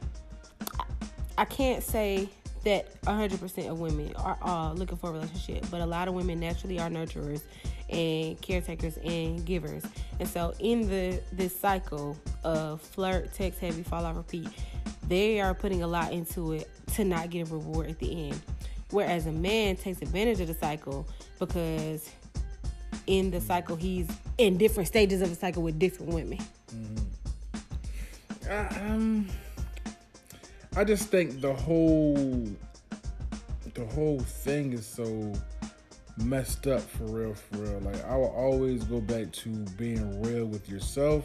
I 1.38 1.44
can't 1.44 1.82
say 1.82 2.28
that 2.64 3.00
100% 3.02 3.70
of 3.70 3.78
women 3.78 4.12
are 4.16 4.38
uh, 4.42 4.72
looking 4.72 4.96
for 4.96 5.10
a 5.10 5.12
relationship, 5.12 5.64
but 5.70 5.80
a 5.80 5.86
lot 5.86 6.08
of 6.08 6.14
women 6.14 6.40
naturally 6.40 6.80
are 6.80 6.88
nurturers 6.88 7.42
and 7.90 8.40
caretakers 8.40 8.96
and 9.04 9.44
givers. 9.44 9.84
And 10.18 10.28
so 10.28 10.52
in 10.58 10.88
the 10.88 11.20
this 11.32 11.58
cycle 11.58 12.16
of 12.42 12.80
flirt, 12.80 13.32
text 13.32 13.60
heavy, 13.60 13.82
fall 13.82 14.04
off, 14.04 14.16
repeat, 14.16 14.48
they 15.06 15.40
are 15.40 15.54
putting 15.54 15.82
a 15.82 15.86
lot 15.86 16.12
into 16.12 16.52
it 16.52 16.68
to 16.94 17.04
not 17.04 17.30
get 17.30 17.48
a 17.48 17.52
reward 17.52 17.90
at 17.90 17.98
the 17.98 18.30
end. 18.30 18.40
Whereas 18.90 19.26
a 19.26 19.32
man 19.32 19.76
takes 19.76 20.02
advantage 20.02 20.40
of 20.40 20.48
the 20.48 20.54
cycle 20.54 21.06
because 21.38 22.10
in 23.06 23.30
the 23.30 23.40
cycle 23.40 23.76
he's 23.76 24.08
in 24.38 24.56
different 24.56 24.88
stages 24.88 25.22
of 25.22 25.30
the 25.30 25.36
cycle 25.36 25.62
with 25.62 25.78
different 25.78 26.12
women. 26.12 26.38
Mm-hmm. 26.74 27.06
Uh, 28.50 28.92
um, 28.92 29.28
I 30.76 30.84
just 30.84 31.08
think 31.08 31.40
the 31.40 31.54
whole 31.54 32.46
the 33.74 33.86
whole 33.86 34.20
thing 34.20 34.72
is 34.72 34.86
so 34.86 35.32
messed 36.18 36.66
up 36.66 36.80
for 36.80 37.04
real, 37.04 37.34
for 37.34 37.58
real. 37.58 37.80
Like 37.80 38.04
I 38.04 38.16
will 38.16 38.34
always 38.36 38.84
go 38.84 39.00
back 39.00 39.32
to 39.32 39.48
being 39.76 40.22
real 40.22 40.46
with 40.46 40.68
yourself 40.68 41.24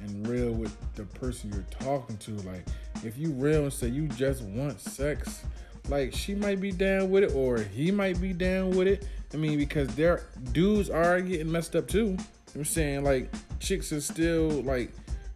and 0.00 0.26
real 0.26 0.52
with 0.52 0.76
the 0.94 1.04
person 1.04 1.52
you're 1.52 1.66
talking 1.80 2.16
to. 2.18 2.32
Like 2.42 2.64
if 3.04 3.16
you 3.16 3.32
real 3.32 3.64
and 3.64 3.72
say 3.72 3.88
you 3.88 4.08
just 4.08 4.42
want 4.42 4.80
sex, 4.80 5.42
like 5.88 6.12
she 6.12 6.34
might 6.34 6.60
be 6.60 6.72
down 6.72 7.10
with 7.10 7.24
it 7.24 7.32
or 7.34 7.58
he 7.58 7.90
might 7.90 8.20
be 8.20 8.32
down 8.32 8.70
with 8.70 8.88
it. 8.88 9.06
I 9.32 9.36
mean, 9.36 9.58
because 9.58 9.94
their 9.94 10.24
dudes 10.52 10.90
are 10.90 11.20
getting 11.20 11.50
messed 11.50 11.76
up 11.76 11.88
too. 11.88 12.16
I'm 12.54 12.64
saying 12.64 13.04
like 13.04 13.30
chicks 13.60 13.92
are 13.92 14.00
still 14.00 14.48
like, 14.62 14.90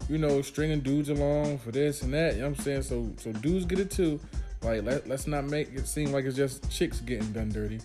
you 0.09 0.19
know, 0.19 0.43
stringing 0.43 0.81
dudes 0.81 1.09
along 1.09 1.59
for 1.59 1.71
this 1.71 2.03
and 2.03 2.13
that. 2.15 2.35
You 2.35 2.43
know 2.43 2.51
what 2.51 2.59
I'm 2.59 2.65
saying? 2.65 2.83
So 2.83 3.11
so 3.19 3.33
dudes 3.33 3.65
get 3.65 3.79
it 3.79 3.91
too. 3.91 4.21
Like 4.63 4.85
let, 4.85 5.09
let's 5.09 5.27
not 5.27 5.45
make 5.45 5.73
it 5.73 5.87
seem 5.87 6.13
like 6.13 6.25
it's 6.25 6.37
just 6.37 6.71
chicks 6.71 7.01
getting 7.01 7.33
done 7.33 7.51
dirty. 7.51 7.81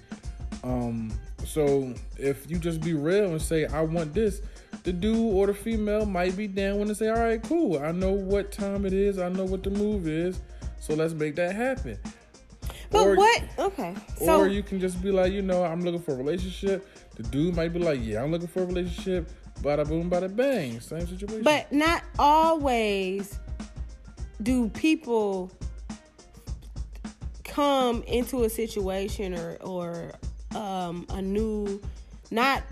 Um, 0.63 1.11
so 1.45 1.93
if 2.17 2.49
you 2.49 2.57
just 2.57 2.81
be 2.81 2.93
real 2.93 3.31
and 3.31 3.41
say 3.41 3.65
I 3.65 3.81
want 3.81 4.13
this, 4.13 4.41
the 4.83 4.93
dude 4.93 5.17
or 5.17 5.47
the 5.47 5.53
female 5.53 6.05
might 6.05 6.35
be 6.35 6.47
down 6.47 6.79
when 6.79 6.87
they 6.87 6.93
say, 6.93 7.09
all 7.09 7.19
right, 7.19 7.41
cool. 7.41 7.79
I 7.79 7.91
know 7.91 8.11
what 8.11 8.51
time 8.51 8.85
it 8.85 8.93
is. 8.93 9.19
I 9.19 9.29
know 9.29 9.45
what 9.45 9.63
the 9.63 9.69
move 9.69 10.07
is. 10.07 10.39
So 10.79 10.93
let's 10.93 11.13
make 11.13 11.35
that 11.35 11.55
happen. 11.55 11.97
But 12.89 13.07
or, 13.07 13.15
what? 13.15 13.43
Okay. 13.57 13.95
So, 14.17 14.39
or 14.39 14.47
you 14.47 14.63
can 14.63 14.79
just 14.79 15.01
be 15.01 15.11
like, 15.11 15.31
you 15.31 15.41
know, 15.41 15.63
I'm 15.63 15.81
looking 15.81 16.01
for 16.01 16.13
a 16.13 16.17
relationship. 16.17 16.87
The 17.15 17.23
dude 17.23 17.55
might 17.55 17.73
be 17.73 17.79
like, 17.79 17.99
yeah, 18.03 18.23
I'm 18.23 18.31
looking 18.31 18.47
for 18.47 18.63
a 18.63 18.65
relationship. 18.65 19.29
Bada 19.61 19.87
boom, 19.87 20.09
bada 20.09 20.33
bang. 20.33 20.79
Same 20.79 21.07
situation. 21.07 21.43
But 21.43 21.71
not 21.71 22.03
always 22.19 23.39
do 24.41 24.69
people 24.69 25.51
come 27.43 28.03
into 28.03 28.43
a 28.43 28.49
situation 28.49 29.33
or 29.33 29.57
or 29.61 30.11
um, 30.55 31.05
a 31.09 31.21
new, 31.21 31.81
not 32.31 32.63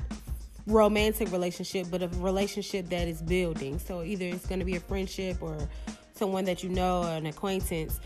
romantic 0.68 1.32
relationship, 1.32 1.88
but 1.90 2.04
a 2.04 2.08
relationship 2.20 2.90
that 2.90 3.08
is 3.08 3.22
building. 3.22 3.80
So 3.80 4.04
either 4.04 4.26
it's 4.26 4.46
going 4.46 4.60
to 4.60 4.66
be 4.66 4.76
a 4.76 4.80
friendship 4.80 5.42
or 5.42 5.58
someone 6.14 6.46
that 6.46 6.64
you 6.64 6.70
know, 6.70 7.04
an 7.04 7.26
acquaintance 7.26 8.00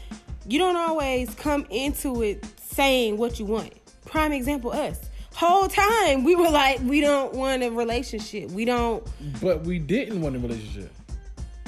you 0.47 0.59
don't 0.59 0.77
always 0.77 1.33
come 1.35 1.65
into 1.69 2.21
it 2.23 2.45
saying 2.61 3.17
what 3.17 3.39
you 3.39 3.45
want. 3.45 3.73
Prime 4.05 4.31
example, 4.31 4.71
us. 4.71 5.09
Whole 5.35 5.67
time 5.67 6.23
we 6.23 6.35
were 6.35 6.49
like, 6.49 6.79
we 6.79 7.01
don't 7.01 7.33
want 7.33 7.61
a 7.61 7.69
relationship. 7.69 8.49
We 8.51 8.65
don't. 8.65 9.05
But 9.41 9.61
we 9.61 9.77
didn't 9.77 10.21
want 10.21 10.35
a 10.35 10.39
relationship. 10.39 10.91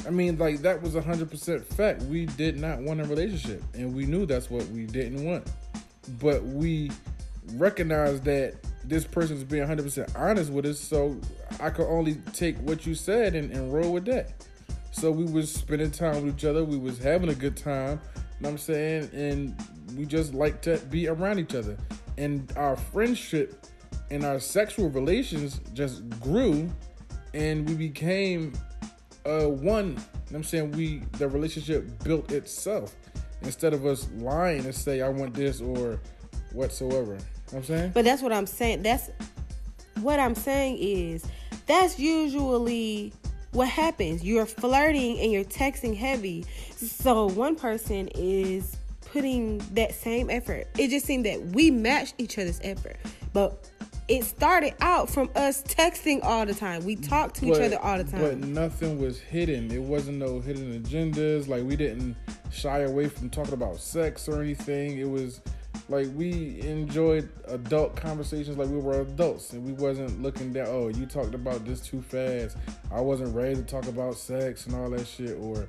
I 0.08 0.12
mean, 0.12 0.38
like 0.38 0.62
that 0.62 0.82
was 0.82 0.96
hundred 0.96 1.30
percent 1.30 1.66
fact. 1.66 2.02
We 2.04 2.26
did 2.26 2.58
not 2.60 2.80
want 2.80 3.02
a 3.02 3.04
relationship, 3.04 3.62
and 3.74 3.94
we 3.94 4.06
knew 4.06 4.26
that's 4.26 4.50
what 4.50 4.66
we 4.70 4.86
didn't 4.86 5.24
want. 5.24 5.52
But 6.20 6.44
we 6.44 6.90
recognized 7.54 8.24
that 8.24 8.56
this 8.86 9.06
person's 9.06 9.44
being 9.44 9.68
hundred 9.68 9.84
percent 9.84 10.16
honest 10.16 10.52
with 10.52 10.66
us, 10.66 10.80
so 10.80 11.20
I 11.60 11.70
could 11.70 11.88
only 11.88 12.16
take 12.34 12.58
what 12.60 12.88
you 12.88 12.96
said 12.96 13.36
and, 13.36 13.52
and 13.52 13.72
roll 13.72 13.92
with 13.92 14.06
that. 14.06 14.32
So 14.92 15.12
we 15.12 15.26
was 15.26 15.54
spending 15.54 15.92
time 15.92 16.26
with 16.26 16.38
each 16.38 16.46
other. 16.46 16.64
We 16.64 16.78
was 16.78 16.98
having 16.98 17.30
a 17.30 17.36
good 17.36 17.56
time 17.56 18.02
know 18.42 18.50
what 18.50 18.52
I'm 18.52 18.58
saying? 18.58 19.10
And 19.14 19.56
we 19.98 20.06
just 20.06 20.34
like 20.34 20.62
to 20.64 20.78
be 20.90 21.08
around 21.08 21.40
each 21.40 21.56
other. 21.56 21.78
And 22.18 22.52
our 22.56 22.76
friendship 22.76 23.66
and 24.12 24.24
our 24.24 24.40
sexual 24.40 24.90
relations 24.90 25.60
just 25.74 26.10
grew 26.20 26.70
and 27.34 27.68
we 27.68 27.76
became 27.76 28.54
uh 29.26 29.46
one. 29.46 29.90
You 29.90 29.94
know 29.94 30.02
what 30.30 30.36
I'm 30.36 30.44
saying? 30.44 30.72
We 30.72 31.04
the 31.18 31.28
relationship 31.28 32.04
built 32.04 32.32
itself 32.32 32.96
instead 33.42 33.74
of 33.74 33.86
us 33.86 34.10
lying 34.18 34.66
and 34.66 34.76
say 34.76 35.02
I 35.02 35.10
want 35.10 35.34
this 35.34 35.62
or 35.62 36.00
whatsoever. 36.54 37.14
You 37.14 37.18
know 37.18 37.18
what 37.18 37.58
I'm 37.58 37.64
saying? 37.64 37.92
But 37.94 38.06
that's 38.06 38.22
what 38.22 38.34
I'm 38.34 38.48
saying. 38.48 38.84
That's 38.84 39.10
what 40.02 40.20
I'm 40.20 40.36
saying 40.36 40.78
is 40.80 41.26
that's 41.66 42.00
usually 42.00 43.14
what 43.52 43.68
happens? 43.68 44.24
You're 44.24 44.46
flirting 44.46 45.20
and 45.20 45.32
you're 45.32 45.44
texting 45.44 45.96
heavy. 45.96 46.46
So 46.76 47.28
one 47.30 47.56
person 47.56 48.08
is 48.16 48.78
putting 49.12 49.58
that 49.74 49.94
same 49.94 50.30
effort. 50.30 50.68
It 50.78 50.90
just 50.90 51.06
seemed 51.06 51.26
that 51.26 51.42
we 51.48 51.72
matched 51.72 52.16
each 52.18 52.38
other's 52.38 52.60
effort. 52.64 52.98
But 53.34 53.70
it 54.08 54.24
started 54.24 54.74
out 54.82 55.10
from 55.10 55.30
us 55.36 55.62
texting 55.64 56.20
all 56.24 56.46
the 56.46 56.54
time. 56.54 56.84
We 56.84 56.96
talked 56.96 57.36
to 57.36 57.48
but, 57.48 57.56
each 57.56 57.62
other 57.62 57.80
all 57.80 57.98
the 57.98 58.04
time. 58.04 58.22
But 58.22 58.38
nothing 58.40 59.00
was 59.00 59.20
hidden. 59.20 59.72
It 59.72 59.82
wasn't 59.82 60.18
no 60.18 60.40
hidden 60.40 60.82
agendas. 60.82 61.48
Like 61.48 61.64
we 61.64 61.76
didn't 61.76 62.16
shy 62.52 62.80
away 62.80 63.08
from 63.08 63.30
talking 63.30 63.54
about 63.54 63.80
sex 63.80 64.28
or 64.28 64.42
anything. 64.42 64.98
It 64.98 65.10
was 65.10 65.42
like 65.90 66.08
we 66.16 66.62
enjoyed 66.62 67.28
adult 67.48 67.96
conversations 67.96 68.58
like 68.58 68.70
we 68.70 68.78
were 68.78 69.02
adults 69.02 69.54
and 69.54 69.66
we 69.66 69.74
wasn't 69.74 70.22
looking 70.22 70.54
down 70.54 70.68
oh 70.70 70.88
you 70.90 71.06
talked 71.06 71.34
about 71.34 71.66
this 71.66 71.82
too 71.82 72.02
fast. 72.02 72.58
I 72.92 73.02
wasn't 73.02 73.36
ready 73.36 73.56
to 73.56 73.64
talk 73.64 73.88
about 73.88 74.16
sex 74.16 74.68
and 74.68 74.76
all 74.76 74.90
that 74.92 75.08
shit 75.08 75.38
or 75.40 75.68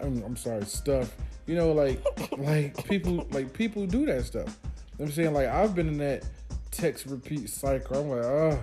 i'm, 0.00 0.22
I'm 0.24 0.36
sorry 0.36 0.64
stuff. 0.64 1.14
You 1.46 1.54
know 1.54 1.72
like 1.72 2.02
like 2.38 2.84
people 2.88 3.26
like 3.30 3.52
people 3.52 3.86
do 3.86 4.04
that 4.06 4.24
stuff. 4.24 4.58
I'm 4.98 5.10
saying? 5.10 5.32
Like 5.32 5.48
i've 5.48 5.74
been 5.74 5.88
in 5.88 5.98
that 5.98 6.24
text 6.70 7.06
repeat 7.06 7.48
cycle. 7.48 8.00
I'm 8.00 8.08
like 8.08 8.24
oh 8.24 8.58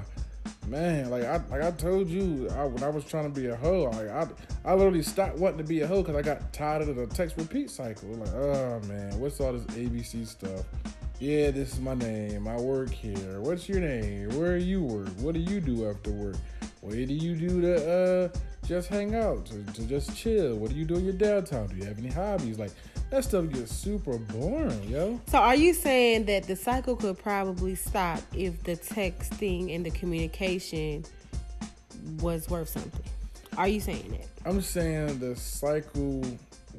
man, 0.69 1.09
like 1.09 1.23
I 1.23 1.37
like 1.49 1.61
I 1.61 1.71
told 1.71 2.07
you, 2.07 2.49
I, 2.51 2.65
when 2.65 2.83
I 2.83 2.89
was 2.89 3.03
trying 3.05 3.31
to 3.31 3.39
be 3.41 3.47
a 3.47 3.55
hoe, 3.55 3.83
like 3.83 4.09
I 4.09 4.27
I 4.65 4.73
literally 4.73 5.01
stopped 5.01 5.37
wanting 5.37 5.57
to 5.59 5.63
be 5.63 5.81
a 5.81 5.87
hoe 5.87 6.01
because 6.01 6.15
I 6.15 6.21
got 6.21 6.53
tired 6.53 6.87
of 6.87 6.95
the 6.95 7.07
text 7.07 7.37
repeat 7.37 7.69
cycle. 7.69 8.09
Like, 8.09 8.33
oh 8.33 8.79
man, 8.87 9.19
what's 9.19 9.39
all 9.39 9.53
this 9.53 9.63
ABC 9.75 10.27
stuff? 10.27 10.65
Yeah, 11.19 11.51
this 11.51 11.73
is 11.73 11.79
my 11.81 11.95
name. 11.95 12.47
I 12.47 12.55
work 12.55 12.91
here. 12.91 13.41
What's 13.41 13.67
your 13.67 13.81
name? 13.81 14.29
Where 14.39 14.57
you 14.57 14.83
work? 14.83 15.09
What 15.19 15.33
do 15.33 15.41
you 15.41 15.59
do 15.59 15.89
after 15.89 16.11
work? 16.11 16.37
What 16.81 16.93
do 16.93 16.99
you 16.99 17.35
do 17.35 17.61
to 17.61 17.91
uh 17.91 18.39
just 18.65 18.87
hang 18.87 19.15
out, 19.15 19.45
to, 19.47 19.63
to 19.73 19.85
just 19.87 20.15
chill? 20.15 20.55
What 20.55 20.69
do 20.69 20.75
you 20.75 20.85
do 20.85 20.95
in 20.95 21.03
your 21.03 21.13
downtime? 21.13 21.69
Do 21.69 21.75
you 21.75 21.85
have 21.85 21.97
any 21.97 22.09
hobbies? 22.09 22.59
Like 22.59 22.71
that 23.09 23.23
stuff 23.23 23.49
gets 23.49 23.71
super 23.73 24.17
boring, 24.17 24.83
yo. 24.83 25.19
So 25.27 25.39
are 25.39 25.55
you 25.55 25.73
saying 25.73 26.25
that 26.25 26.43
the 26.43 26.55
cycle 26.55 26.95
could 26.95 27.17
probably 27.17 27.75
stop 27.75 28.21
if 28.35 28.63
the 28.63 28.75
texting 28.75 29.75
and 29.75 29.85
the 29.85 29.91
communication 29.91 31.05
was 32.19 32.49
worth 32.49 32.69
something? 32.69 33.03
Are 33.57 33.67
you 33.67 33.81
saying 33.81 34.11
that? 34.11 34.27
I'm 34.47 34.61
saying 34.61 35.19
the 35.19 35.35
cycle 35.35 36.23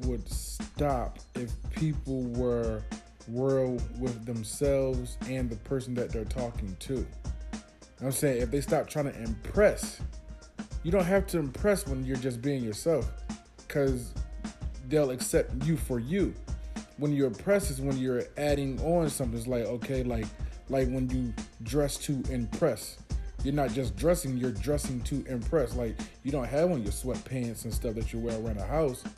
would 0.05 0.27
stop 0.29 1.19
if 1.35 1.51
people 1.71 2.23
were 2.23 2.81
real 3.27 3.77
with 3.99 4.25
themselves 4.25 5.17
and 5.27 5.49
the 5.49 5.57
person 5.57 5.93
that 5.95 6.11
they're 6.11 6.25
talking 6.25 6.75
to. 6.79 7.05
I'm 8.01 8.11
saying 8.11 8.41
if 8.41 8.49
they 8.49 8.61
stop 8.61 8.87
trying 8.87 9.11
to 9.11 9.21
impress 9.21 10.01
you 10.83 10.91
don't 10.91 11.05
have 11.05 11.27
to 11.27 11.37
impress 11.37 11.85
when 11.85 12.03
you're 12.03 12.17
just 12.17 12.41
being 12.41 12.63
yourself, 12.63 13.11
because 13.57 14.13
they'll 14.87 15.11
accept 15.11 15.65
you 15.65 15.77
for 15.77 15.99
you. 15.99 16.33
When 16.97 17.13
you're 17.13 17.27
impressed 17.27 17.71
is 17.71 17.81
when 17.81 17.97
you're 17.97 18.23
adding 18.37 18.79
on 18.81 19.09
something. 19.09 19.37
It's 19.37 19.47
like 19.47 19.65
okay, 19.65 20.03
like 20.03 20.25
like 20.69 20.87
when 20.87 21.09
you 21.09 21.33
dress 21.63 21.97
to 21.97 22.21
impress. 22.29 22.97
You're 23.43 23.55
not 23.55 23.71
just 23.71 23.95
dressing, 23.95 24.37
you're 24.37 24.51
dressing 24.51 25.01
to 25.01 25.25
impress. 25.25 25.75
Like 25.75 25.97
you 26.23 26.31
don't 26.31 26.47
have 26.47 26.71
on 26.71 26.83
your 26.83 26.91
sweatpants 26.91 27.63
and 27.63 27.73
stuff 27.73 27.95
that 27.95 28.13
you 28.13 28.19
wear 28.19 28.35
around 28.39 28.57
the 28.57 28.65
house. 28.65 29.03
You 29.03 29.09
know 29.09 29.13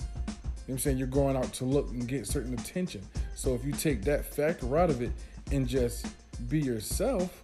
what 0.65 0.74
I'm 0.75 0.79
saying? 0.79 0.98
You're 0.98 1.08
going 1.08 1.36
out 1.36 1.51
to 1.53 1.65
look 1.65 1.89
and 1.89 2.08
get 2.08 2.25
certain 2.25 2.53
attention. 2.53 3.01
So 3.36 3.53
if 3.53 3.65
you 3.65 3.74
take 3.74 4.03
that 4.03 4.25
factor 4.25 4.77
out 4.77 4.89
of 4.89 5.01
it 5.01 5.12
and 5.51 5.67
just 5.67 6.08
be 6.48 6.62
yourself, 6.62 7.43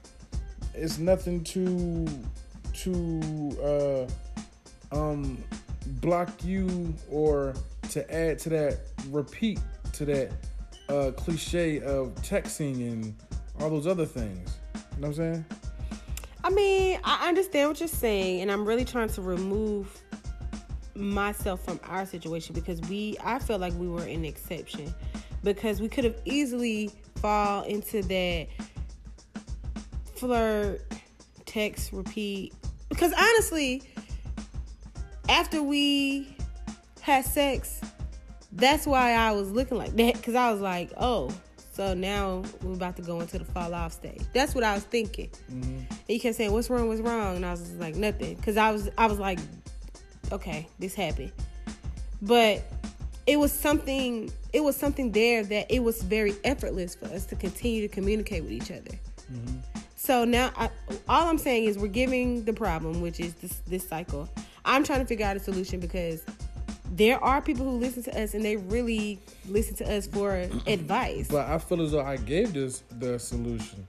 it's 0.74 1.00
nothing 1.00 1.44
to 1.46 2.08
to 2.74 4.08
uh 4.92 4.96
um 4.96 5.44
block 6.00 6.30
you 6.44 6.94
or 7.12 7.54
to 7.90 8.14
add 8.14 8.40
to 8.40 8.50
that 8.50 8.80
repeat 9.10 9.60
to 9.94 10.06
that 10.06 10.32
uh 10.90 11.12
cliche 11.12 11.82
of 11.82 12.14
texting 12.16 12.76
and 12.92 13.16
all 13.60 13.70
those 13.70 13.88
other 13.88 14.06
things. 14.06 14.58
You 14.74 15.02
know 15.02 15.08
what 15.08 15.08
I'm 15.08 15.14
saying? 15.14 15.46
I 16.44 16.50
mean, 16.50 17.00
I 17.04 17.28
understand 17.28 17.70
what 17.70 17.80
you're 17.80 17.88
saying, 17.90 18.42
and 18.42 18.52
I'm 18.52 18.66
really 18.66 18.86
trying 18.86 19.10
to 19.10 19.22
remove 19.22 20.02
myself 20.96 21.64
from 21.64 21.80
our 21.84 22.06
situation 22.06 22.54
because 22.54 22.82
we, 22.82 23.18
I 23.24 23.40
feel 23.40 23.58
like 23.58 23.74
we 23.74 23.88
were 23.88 24.04
an 24.04 24.26
exception 24.26 24.94
because 25.44 25.82
we 25.82 25.90
could 25.90 26.04
have 26.04 26.16
easily 26.26 26.92
fall 27.16 27.64
into 27.64 28.02
that 28.04 28.48
flirt, 30.16 30.82
text, 31.46 31.92
repeat. 31.94 32.54
Because 32.90 33.14
honestly, 33.14 33.84
after 35.28 35.62
we 35.62 36.36
had 37.10 37.26
sex, 37.26 37.82
that's 38.52 38.86
why 38.86 39.14
I 39.14 39.32
was 39.32 39.52
looking 39.52 39.78
like 39.78 39.96
that 39.96 40.16
because 40.16 40.36
I 40.36 40.52
was 40.52 40.62
like, 40.62 40.92
oh, 40.98 41.32
so 41.74 41.94
now 41.94 42.44
we're 42.62 42.74
about 42.74 42.98
to 42.98 43.02
go 43.02 43.22
into 43.22 43.40
the 43.40 43.46
fall 43.46 43.74
off 43.74 43.94
stage. 43.94 44.22
That's 44.34 44.54
what 44.54 44.64
I 44.64 44.74
was 44.74 44.84
thinking. 44.84 45.30
Mm-hmm. 45.50 45.78
And 45.90 46.10
you 46.10 46.20
kept 46.20 46.36
saying, 46.36 46.52
"What's 46.52 46.70
wrong? 46.70 46.90
What's 46.90 47.00
wrong?" 47.00 47.38
And 47.38 47.46
I 47.46 47.52
was 47.52 47.72
like, 47.76 47.96
"Nothing," 47.96 48.36
because 48.36 48.58
I 48.58 48.72
was 48.72 48.90
I 48.98 49.06
was 49.08 49.18
like, 49.18 49.40
"Okay, 50.32 50.68
this 50.78 50.94
happened," 50.94 51.32
but 52.22 52.62
it 53.28 53.40
was 53.40 53.54
something. 53.54 54.30
It 54.52 54.62
was 54.62 54.76
something 54.76 55.14
there 55.14 55.42
that 55.44 55.72
it 55.72 55.82
was 55.82 56.02
very 56.02 56.36
effortless 56.44 56.96
for 56.96 57.06
us 57.06 57.26
to 57.28 57.38
continue 57.38 57.88
to 57.88 57.88
communicate 57.88 58.44
with 58.44 58.52
each 58.52 58.72
other. 58.72 59.00
Mm-hmm. 59.32 59.60
So 59.96 60.26
now, 60.26 60.52
I, 60.58 60.70
all 61.08 61.30
I'm 61.30 61.38
saying 61.38 61.66
is 61.66 61.78
we're 61.78 61.88
giving 61.88 62.44
the 62.44 62.52
problem, 62.52 63.00
which 63.00 63.22
is 63.22 63.36
this 63.36 63.62
this 63.68 63.88
cycle. 63.88 64.28
I'm 64.66 64.84
trying 64.84 65.00
to 65.00 65.06
figure 65.06 65.26
out 65.26 65.38
a 65.38 65.40
solution 65.40 65.80
because 65.80 66.26
there 66.92 67.24
are 67.24 67.42
people 67.42 67.66
who 67.66 67.78
listen 67.78 68.04
to 68.04 68.22
us 68.22 68.34
and 68.34 68.44
they 68.44 68.58
really 68.58 69.20
listen 69.48 69.76
to 69.78 69.96
us 69.96 70.08
for 70.08 70.32
advice. 70.68 71.28
But 71.30 71.48
I 71.48 71.58
feel 71.58 71.82
as 71.82 71.92
though 71.92 72.06
I 72.06 72.18
gave 72.18 72.54
this 72.54 72.84
the 73.00 73.20
solution. 73.20 73.86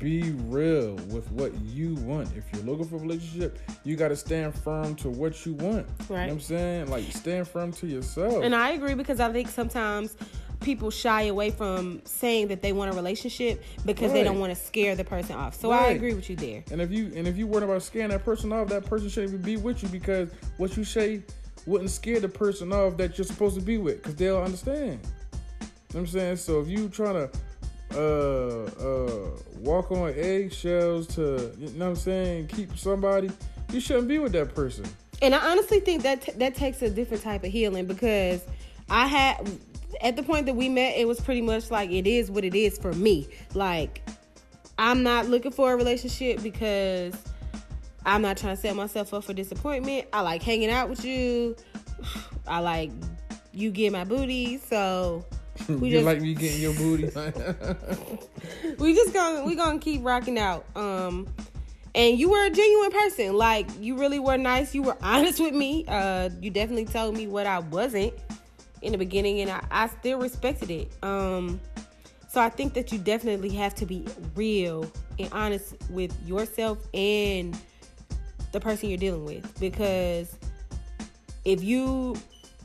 Be 0.00 0.32
real 0.46 0.94
with 1.10 1.30
what 1.30 1.54
you 1.60 1.94
want. 1.96 2.28
If 2.36 2.44
you're 2.52 2.64
looking 2.64 2.88
for 2.88 2.96
a 2.96 2.98
relationship, 2.98 3.60
you 3.84 3.94
got 3.94 4.08
to 4.08 4.16
stand 4.16 4.52
firm 4.52 4.96
to 4.96 5.08
what 5.08 5.46
you 5.46 5.54
want. 5.54 5.86
Right. 6.08 6.08
You 6.08 6.16
know 6.16 6.22
what 6.22 6.30
I'm 6.32 6.40
saying? 6.40 6.90
Like, 6.90 7.04
stand 7.12 7.46
firm 7.46 7.70
to 7.74 7.86
yourself. 7.86 8.42
And 8.42 8.52
I 8.52 8.70
agree 8.70 8.94
because 8.94 9.20
I 9.20 9.30
think 9.32 9.46
sometimes 9.46 10.16
people 10.60 10.90
shy 10.90 11.22
away 11.22 11.50
from 11.50 12.02
saying 12.04 12.48
that 12.48 12.62
they 12.62 12.72
want 12.72 12.92
a 12.92 12.96
relationship 12.96 13.62
because 13.84 14.10
right. 14.10 14.14
they 14.14 14.24
don't 14.24 14.40
want 14.40 14.50
to 14.50 14.60
scare 14.60 14.96
the 14.96 15.04
person 15.04 15.36
off. 15.36 15.54
So 15.54 15.70
right. 15.70 15.82
I 15.82 15.88
agree 15.90 16.14
with 16.14 16.28
you 16.28 16.34
there. 16.34 16.64
And 16.72 16.80
if 16.80 16.90
you 16.90 17.12
and 17.14 17.28
if 17.28 17.36
you 17.36 17.46
worry 17.46 17.62
about 17.62 17.82
scaring 17.82 18.10
that 18.10 18.24
person 18.24 18.52
off, 18.52 18.68
that 18.68 18.86
person 18.86 19.08
shouldn't 19.08 19.34
even 19.34 19.42
be 19.42 19.56
with 19.56 19.82
you 19.84 19.88
because 19.88 20.30
what 20.56 20.76
you 20.76 20.82
say 20.82 21.22
wouldn't 21.66 21.90
scare 21.90 22.20
the 22.20 22.28
person 22.28 22.72
off 22.72 22.96
that 22.96 23.18
you're 23.18 23.24
supposed 23.24 23.56
to 23.56 23.62
be 23.62 23.78
with 23.78 23.96
because 23.96 24.14
they'll 24.14 24.38
understand. 24.38 25.00
You 25.60 25.68
know 25.94 26.00
I'm 26.00 26.06
saying? 26.06 26.36
So 26.36 26.60
if 26.60 26.68
you 26.68 26.88
trying 26.88 27.14
to 27.14 27.30
uh 27.94 28.64
uh 28.64 29.30
walk 29.60 29.90
on 29.92 30.12
eggshells 30.16 31.06
to 31.06 31.52
you 31.58 31.68
know 31.70 31.86
what 31.86 31.90
I'm 31.90 31.96
saying, 31.96 32.48
keep 32.48 32.76
somebody, 32.76 33.30
you 33.72 33.80
shouldn't 33.80 34.08
be 34.08 34.18
with 34.18 34.32
that 34.32 34.54
person. 34.54 34.84
And 35.22 35.34
I 35.34 35.50
honestly 35.50 35.80
think 35.80 36.02
that 36.02 36.22
t- 36.22 36.32
that 36.32 36.54
takes 36.54 36.82
a 36.82 36.90
different 36.90 37.22
type 37.22 37.44
of 37.44 37.50
healing 37.50 37.86
because 37.86 38.44
I 38.90 39.06
had 39.06 39.48
at 40.02 40.16
the 40.16 40.22
point 40.22 40.46
that 40.46 40.54
we 40.54 40.68
met, 40.68 40.96
it 40.96 41.08
was 41.08 41.20
pretty 41.20 41.40
much 41.40 41.70
like 41.70 41.90
it 41.90 42.06
is 42.06 42.30
what 42.30 42.44
it 42.44 42.54
is 42.54 42.78
for 42.78 42.92
me. 42.92 43.28
Like 43.54 44.06
I'm 44.78 45.02
not 45.02 45.26
looking 45.28 45.52
for 45.52 45.72
a 45.72 45.76
relationship 45.76 46.42
because 46.42 47.14
I'm 48.06 48.22
not 48.22 48.36
trying 48.36 48.54
to 48.54 48.62
set 48.62 48.76
myself 48.76 49.12
up 49.12 49.24
for 49.24 49.34
disappointment. 49.34 50.06
I 50.12 50.20
like 50.20 50.42
hanging 50.42 50.70
out 50.70 50.88
with 50.88 51.04
you. 51.04 51.56
I 52.46 52.60
like 52.60 52.92
you 53.52 53.72
get 53.72 53.92
my 53.92 54.04
booty, 54.04 54.58
so 54.58 55.24
we 55.68 55.90
just 55.90 56.04
like 56.04 56.20
me 56.20 56.34
getting 56.34 56.60
your 56.60 56.74
booty. 56.74 57.04
we 58.78 58.94
just 58.94 59.12
gonna 59.12 59.44
we 59.44 59.56
gonna 59.56 59.80
keep 59.80 60.04
rocking 60.04 60.38
out. 60.38 60.64
Um, 60.76 61.26
and 61.96 62.18
you 62.18 62.30
were 62.30 62.44
a 62.44 62.50
genuine 62.50 62.92
person. 62.92 63.36
Like 63.36 63.66
you 63.80 63.98
really 63.98 64.20
were 64.20 64.38
nice. 64.38 64.72
You 64.72 64.82
were 64.82 64.96
honest 65.02 65.40
with 65.40 65.54
me. 65.54 65.84
Uh, 65.88 66.30
you 66.40 66.50
definitely 66.50 66.84
told 66.84 67.16
me 67.16 67.26
what 67.26 67.46
I 67.46 67.58
wasn't 67.58 68.14
in 68.82 68.92
the 68.92 68.98
beginning, 68.98 69.40
and 69.40 69.50
I, 69.50 69.64
I 69.70 69.88
still 69.88 70.20
respected 70.20 70.70
it. 70.70 70.92
Um, 71.02 71.60
so 72.28 72.40
I 72.40 72.50
think 72.50 72.74
that 72.74 72.92
you 72.92 72.98
definitely 72.98 73.50
have 73.50 73.74
to 73.76 73.86
be 73.86 74.06
real 74.36 74.88
and 75.18 75.32
honest 75.32 75.74
with 75.90 76.14
yourself 76.24 76.78
and 76.94 77.58
the 78.56 78.60
person 78.60 78.88
you're 78.88 78.98
dealing 78.98 79.24
with 79.24 79.60
because 79.60 80.34
if 81.44 81.62
you 81.62 82.16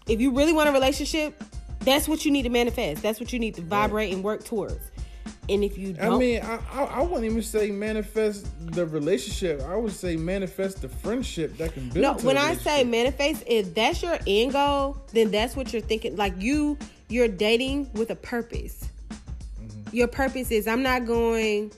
if 0.08 0.22
you 0.22 0.32
really 0.32 0.54
want 0.54 0.70
a 0.70 0.72
relationship 0.72 1.44
that's 1.82 2.08
what 2.08 2.24
you 2.24 2.32
need 2.32 2.44
to 2.44 2.50
manifest 2.50 3.02
that's 3.02 3.20
what 3.20 3.34
you 3.34 3.40
need 3.40 3.54
to 3.54 3.62
vibrate 3.62 4.08
right. 4.08 4.14
and 4.14 4.24
work 4.24 4.44
towards 4.44 4.92
and 5.50 5.64
if 5.66 5.78
you 5.78 5.94
don't, 5.94 6.14
I 6.14 6.18
mean, 6.18 6.42
I, 6.42 6.60
I, 6.72 6.84
I 6.84 7.02
wouldn't 7.02 7.26
even 7.26 7.42
say 7.42 7.72
manifest 7.72 8.48
the 8.74 8.86
relationship. 8.86 9.62
I 9.64 9.76
would 9.76 9.92
say 9.92 10.16
manifest 10.16 10.82
the 10.82 10.88
friendship 10.88 11.58
that 11.58 11.74
can 11.74 11.90
build. 11.90 12.04
No, 12.04 12.24
when 12.24 12.38
I 12.38 12.54
say 12.56 12.84
manifest, 12.84 13.44
if 13.48 13.74
that's 13.74 14.02
your 14.02 14.18
end 14.28 14.54
goal, 14.54 15.02
then 15.14 15.32
that's 15.32 15.56
what 15.56 15.74
you're 15.74 15.82
thinking. 15.82 16.16
Like 16.16 16.40
you, 16.40 16.78
you're 17.10 17.28
dating 17.28 17.92
with 17.94 18.12
a 18.12 18.16
purpose. 18.16 18.88
Mm-hmm. 19.60 19.96
Your 19.96 20.08
purpose 20.08 20.52
is 20.52 20.68
I'm 20.68 20.84
not 20.84 21.06
going 21.06 21.74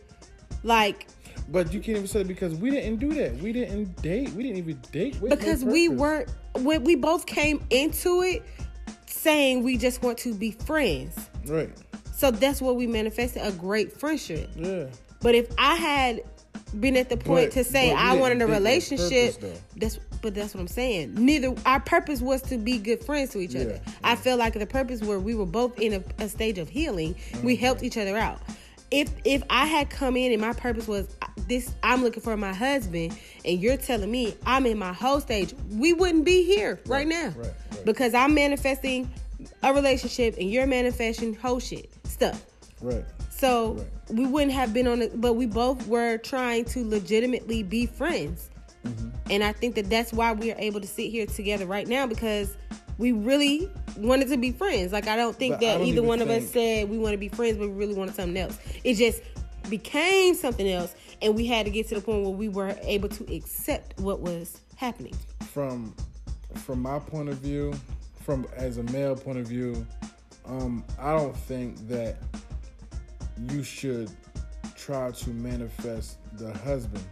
like 0.63 1.07
but 1.49 1.73
you 1.73 1.79
can't 1.79 1.97
even 1.97 2.07
say 2.07 2.23
because 2.23 2.55
we 2.55 2.71
didn't 2.71 2.97
do 2.97 3.13
that. 3.13 3.37
We 3.37 3.51
didn't 3.53 4.01
date. 4.01 4.29
We 4.31 4.43
didn't 4.43 4.57
even 4.57 4.79
date. 4.91 5.19
because 5.21 5.63
we 5.63 5.89
weren't. 5.89 6.29
When 6.55 6.83
we 6.83 6.95
both 6.95 7.25
came 7.25 7.63
into 7.69 8.21
it 8.21 8.43
saying 9.05 9.63
we 9.63 9.77
just 9.77 10.03
want 10.03 10.17
to 10.19 10.33
be 10.33 10.51
friends. 10.51 11.29
Right. 11.47 11.69
So 12.13 12.31
that's 12.31 12.61
what 12.61 12.75
we 12.75 12.87
manifested 12.87 13.41
a 13.43 13.51
great 13.51 13.91
friendship. 13.99 14.49
Yeah. 14.55 14.85
But 15.21 15.35
if 15.35 15.51
I 15.57 15.75
had 15.75 16.21
been 16.79 16.97
at 16.97 17.09
the 17.09 17.17
point 17.17 17.49
but, 17.49 17.53
to 17.53 17.63
say 17.63 17.91
I 17.91 18.13
wanted 18.13 18.41
a 18.41 18.47
relationship, 18.47 19.39
purpose, 19.39 19.61
that's 19.75 19.99
but 20.21 20.33
that's 20.33 20.53
what 20.53 20.61
I'm 20.61 20.67
saying. 20.67 21.13
Neither 21.15 21.53
our 21.65 21.79
purpose 21.79 22.21
was 22.21 22.41
to 22.43 22.57
be 22.57 22.77
good 22.77 23.03
friends 23.03 23.31
to 23.31 23.39
each 23.39 23.53
yeah, 23.53 23.61
other. 23.61 23.81
Yeah. 23.85 23.93
I 24.03 24.15
feel 24.15 24.37
like 24.37 24.53
the 24.53 24.65
purpose 24.65 25.01
where 25.01 25.19
we 25.19 25.35
were 25.35 25.45
both 25.45 25.79
in 25.79 25.93
a, 25.93 26.23
a 26.23 26.29
stage 26.29 26.57
of 26.57 26.69
healing, 26.69 27.15
mm-hmm. 27.15 27.45
we 27.45 27.55
helped 27.55 27.83
each 27.83 27.97
other 27.97 28.17
out 28.17 28.41
if 28.93 29.09
if 29.25 29.43
I 29.49 29.65
had 29.65 29.89
come 29.89 30.15
in 30.15 30.31
and 30.31 30.39
my 30.39 30.53
purpose 30.53 30.87
was 30.87 31.07
this, 31.47 31.73
I'm 31.81 32.03
looking 32.03 32.21
for 32.21 32.37
my 32.37 32.53
husband, 32.53 33.17
and 33.43 33.59
you're 33.59 33.75
telling 33.75 34.11
me 34.11 34.35
I'm 34.45 34.67
in 34.67 34.77
my 34.77 34.93
whole 34.93 35.19
stage, 35.19 35.53
we 35.71 35.93
wouldn't 35.93 36.25
be 36.25 36.43
here 36.43 36.79
right, 36.85 36.99
right 36.99 37.07
now 37.07 37.33
right, 37.35 37.51
right. 37.71 37.85
because 37.85 38.13
I'm 38.13 38.35
manifesting 38.35 39.11
a 39.63 39.73
relationship 39.73 40.37
and 40.37 40.49
you're 40.49 40.67
manifesting 40.67 41.33
whole 41.33 41.59
shit 41.59 41.91
stuff. 42.03 42.45
Right. 42.81 43.03
So 43.31 43.83
we 44.09 44.27
wouldn't 44.27 44.53
have 44.53 44.73
been 44.73 44.87
on 44.87 45.01
it, 45.01 45.19
but 45.19 45.33
we 45.33 45.47
both 45.47 45.85
were 45.87 46.17
trying 46.19 46.65
to 46.65 46.87
legitimately 46.87 47.63
be 47.63 47.87
friends. 47.87 48.51
Mm-hmm. 48.85 49.09
And 49.31 49.43
I 49.43 49.53
think 49.53 49.75
that 49.75 49.89
that's 49.89 50.13
why 50.13 50.33
we 50.33 50.51
are 50.51 50.59
able 50.59 50.81
to 50.81 50.87
sit 50.87 51.09
here 51.09 51.25
together 51.25 51.65
right 51.65 51.87
now 51.87 52.05
because 52.05 52.55
we 52.97 53.11
really 53.11 53.69
wanted 53.97 54.29
to 54.29 54.37
be 54.37 54.51
friends. 54.51 54.91
Like 54.91 55.07
I 55.07 55.15
don't 55.15 55.35
think 55.35 55.55
but 55.55 55.61
that 55.61 55.77
don't 55.77 55.87
either 55.87 56.03
one 56.03 56.19
think... 56.19 56.29
of 56.29 56.43
us 56.43 56.49
said 56.49 56.89
we 56.89 56.97
want 56.97 57.13
to 57.13 57.17
be 57.17 57.29
friends, 57.29 57.57
but 57.57 57.69
we 57.69 57.73
really 57.73 57.95
wanted 57.95 58.15
something 58.15 58.37
else. 58.37 58.57
It 58.83 58.95
just 58.95 59.21
became 59.69 60.35
something 60.35 60.69
else, 60.69 60.95
and 61.21 61.35
we 61.35 61.45
had 61.45 61.65
to 61.65 61.71
get 61.71 61.87
to 61.89 61.95
the 61.95 62.01
point 62.01 62.23
where 62.23 62.31
we 62.31 62.49
were 62.49 62.75
able 62.81 63.09
to 63.09 63.35
accept 63.35 63.99
what 63.99 64.19
was 64.19 64.59
happening. 64.75 65.15
From 65.51 65.95
from 66.55 66.81
my 66.81 66.99
point 66.99 67.29
of 67.29 67.37
view, 67.37 67.73
from 68.21 68.47
as 68.55 68.77
a 68.77 68.83
male 68.83 69.15
point 69.15 69.37
of 69.37 69.47
view, 69.47 69.85
um, 70.45 70.83
I 70.99 71.13
don't 71.13 71.35
think 71.35 71.87
that 71.87 72.17
you 73.49 73.63
should 73.63 74.11
try 74.75 75.11
to 75.11 75.29
manifest 75.29 76.17
the 76.37 76.53
husband. 76.59 77.03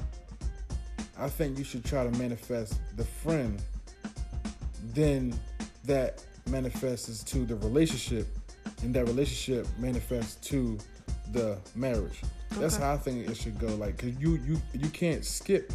I 1.18 1.30
think 1.30 1.58
you 1.58 1.64
should 1.64 1.86
try 1.86 2.04
to 2.04 2.12
manifest 2.18 2.80
the 2.98 3.04
friend. 3.04 3.62
Then 4.94 5.40
that 5.86 6.24
manifests 6.50 7.24
to 7.24 7.46
the 7.46 7.56
relationship, 7.58 8.28
and 8.84 8.94
that 8.94 9.06
relationship 9.06 9.68
manifests 9.80 10.36
to 10.50 10.78
the 11.32 11.58
marriage. 11.76 12.22
That's 12.52 12.76
how 12.76 12.94
I 12.94 12.98
think 12.98 13.30
it 13.30 13.38
should 13.38 13.60
go. 13.60 13.68
Like, 13.68 13.98
cause 13.98 14.12
you 14.20 14.36
you 14.46 14.62
you 14.74 14.90
can't 14.90 15.24
skip 15.24 15.72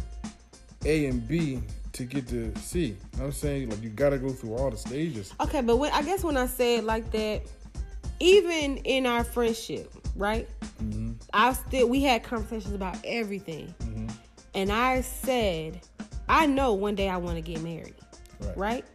A 0.85 1.07
and 1.07 1.27
B 1.27 1.61
to 1.93 2.03
get 2.03 2.27
to 2.27 2.55
see. 2.57 2.85
You 2.85 2.87
know 2.89 2.97
what 3.11 3.25
I'm 3.25 3.31
saying 3.31 3.69
like 3.69 3.81
you 3.81 3.89
gotta 3.89 4.17
go 4.17 4.29
through 4.29 4.55
all 4.55 4.69
the 4.69 4.77
stages. 4.77 5.33
Okay, 5.39 5.61
but 5.61 5.77
when 5.77 5.91
I 5.91 6.03
guess 6.03 6.23
when 6.23 6.37
I 6.37 6.45
say 6.45 6.77
it 6.77 6.83
like 6.83 7.09
that, 7.11 7.41
even 8.19 8.77
in 8.77 9.05
our 9.05 9.23
friendship, 9.23 9.91
right? 10.15 10.47
Mm-hmm. 10.81 11.13
I 11.33 11.53
still 11.53 11.87
we 11.89 12.03
had 12.03 12.23
conversations 12.23 12.73
about 12.73 12.97
everything, 13.03 13.73
mm-hmm. 13.79 14.07
and 14.53 14.71
I 14.71 15.01
said, 15.01 15.81
I 16.29 16.45
know 16.45 16.73
one 16.73 16.95
day 16.95 17.09
I 17.09 17.17
want 17.17 17.35
to 17.37 17.41
get 17.41 17.61
married, 17.61 17.95
right. 18.39 18.57
right? 18.57 18.85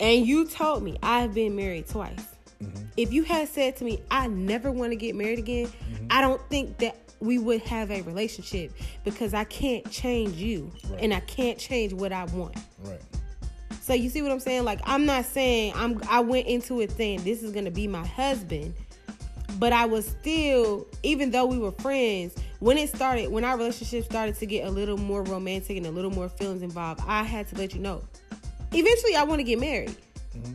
And 0.00 0.26
you 0.26 0.46
told 0.46 0.82
me 0.82 0.96
I've 1.02 1.34
been 1.34 1.56
married 1.56 1.88
twice. 1.88 2.24
Mm-hmm. 2.62 2.84
If 2.96 3.12
you 3.12 3.22
had 3.22 3.48
said 3.48 3.76
to 3.76 3.84
me, 3.84 4.00
I 4.10 4.26
never 4.26 4.70
want 4.70 4.92
to 4.92 4.96
get 4.96 5.14
married 5.14 5.38
again, 5.38 5.66
mm-hmm. 5.66 6.06
I 6.10 6.20
don't 6.20 6.40
think 6.48 6.78
that 6.78 6.96
we 7.20 7.38
would 7.38 7.62
have 7.62 7.90
a 7.90 8.02
relationship 8.02 8.72
because 9.04 9.34
I 9.34 9.44
can't 9.44 9.88
change 9.90 10.36
you 10.36 10.70
right. 10.90 11.00
and 11.02 11.14
I 11.14 11.20
can't 11.20 11.58
change 11.58 11.92
what 11.92 12.12
I 12.12 12.24
want. 12.26 12.56
Right. 12.84 13.00
So 13.80 13.94
you 13.94 14.08
see 14.08 14.22
what 14.22 14.30
I'm 14.30 14.40
saying? 14.40 14.64
Like 14.64 14.80
I'm 14.84 15.06
not 15.06 15.24
saying 15.24 15.72
I'm 15.74 16.00
I 16.08 16.20
went 16.20 16.46
into 16.46 16.80
it 16.80 16.90
saying 16.92 17.24
this 17.24 17.42
is 17.42 17.52
gonna 17.52 17.70
be 17.70 17.88
my 17.88 18.06
husband, 18.06 18.74
but 19.58 19.72
I 19.72 19.86
was 19.86 20.06
still, 20.06 20.86
even 21.02 21.30
though 21.30 21.46
we 21.46 21.58
were 21.58 21.72
friends, 21.72 22.34
when 22.60 22.76
it 22.76 22.94
started, 22.94 23.30
when 23.30 23.44
our 23.44 23.56
relationship 23.56 24.04
started 24.04 24.34
to 24.36 24.46
get 24.46 24.66
a 24.66 24.70
little 24.70 24.98
more 24.98 25.22
romantic 25.22 25.76
and 25.76 25.86
a 25.86 25.90
little 25.90 26.10
more 26.10 26.28
feelings 26.28 26.62
involved, 26.62 27.00
I 27.06 27.22
had 27.22 27.48
to 27.48 27.56
let 27.56 27.74
you 27.74 27.80
know. 27.80 28.02
Eventually, 28.72 29.16
I 29.16 29.24
want 29.24 29.40
to 29.40 29.44
get 29.44 29.58
married. 29.58 29.96
Mm-hmm. 30.36 30.52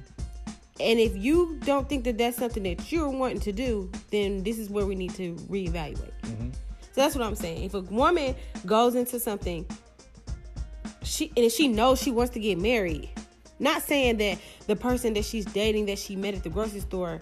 And 0.80 1.00
if 1.00 1.16
you 1.16 1.60
don't 1.64 1.88
think 1.88 2.04
that 2.06 2.18
that's 2.18 2.38
something 2.38 2.64
that 2.64 2.92
you're 2.92 3.10
wanting 3.10 3.40
to 3.42 3.52
do, 3.52 3.92
then 4.12 4.44
this 4.44 4.58
is 4.58 4.70
where 4.70 4.86
we 4.86 4.96
need 4.96 5.14
to 5.16 5.36
reevaluate. 5.50 6.12
Mm-hmm. 6.24 6.50
So 6.52 7.02
that's 7.02 7.16
what 7.16 7.26
I'm 7.26 7.36
saying. 7.36 7.64
If 7.64 7.74
a 7.74 7.82
woman 7.82 8.36
goes 8.66 8.96
into 8.96 9.20
something, 9.20 9.66
she 11.04 11.32
and 11.36 11.52
she 11.52 11.68
knows 11.68 12.02
she 12.02 12.12
wants 12.12 12.34
to 12.34 12.40
get 12.40 12.60
married, 12.60 13.10
not 13.60 13.82
saying 13.82 14.18
that 14.18 14.40
the 14.68 14.76
person 14.76 15.14
that 15.14 15.26
she's 15.26 15.46
dating 15.46 15.86
that 15.88 16.00
she 16.00 16.16
met 16.16 16.34
at 16.34 16.44
the 16.44 16.50
grocery 16.50 16.82
store 16.82 17.20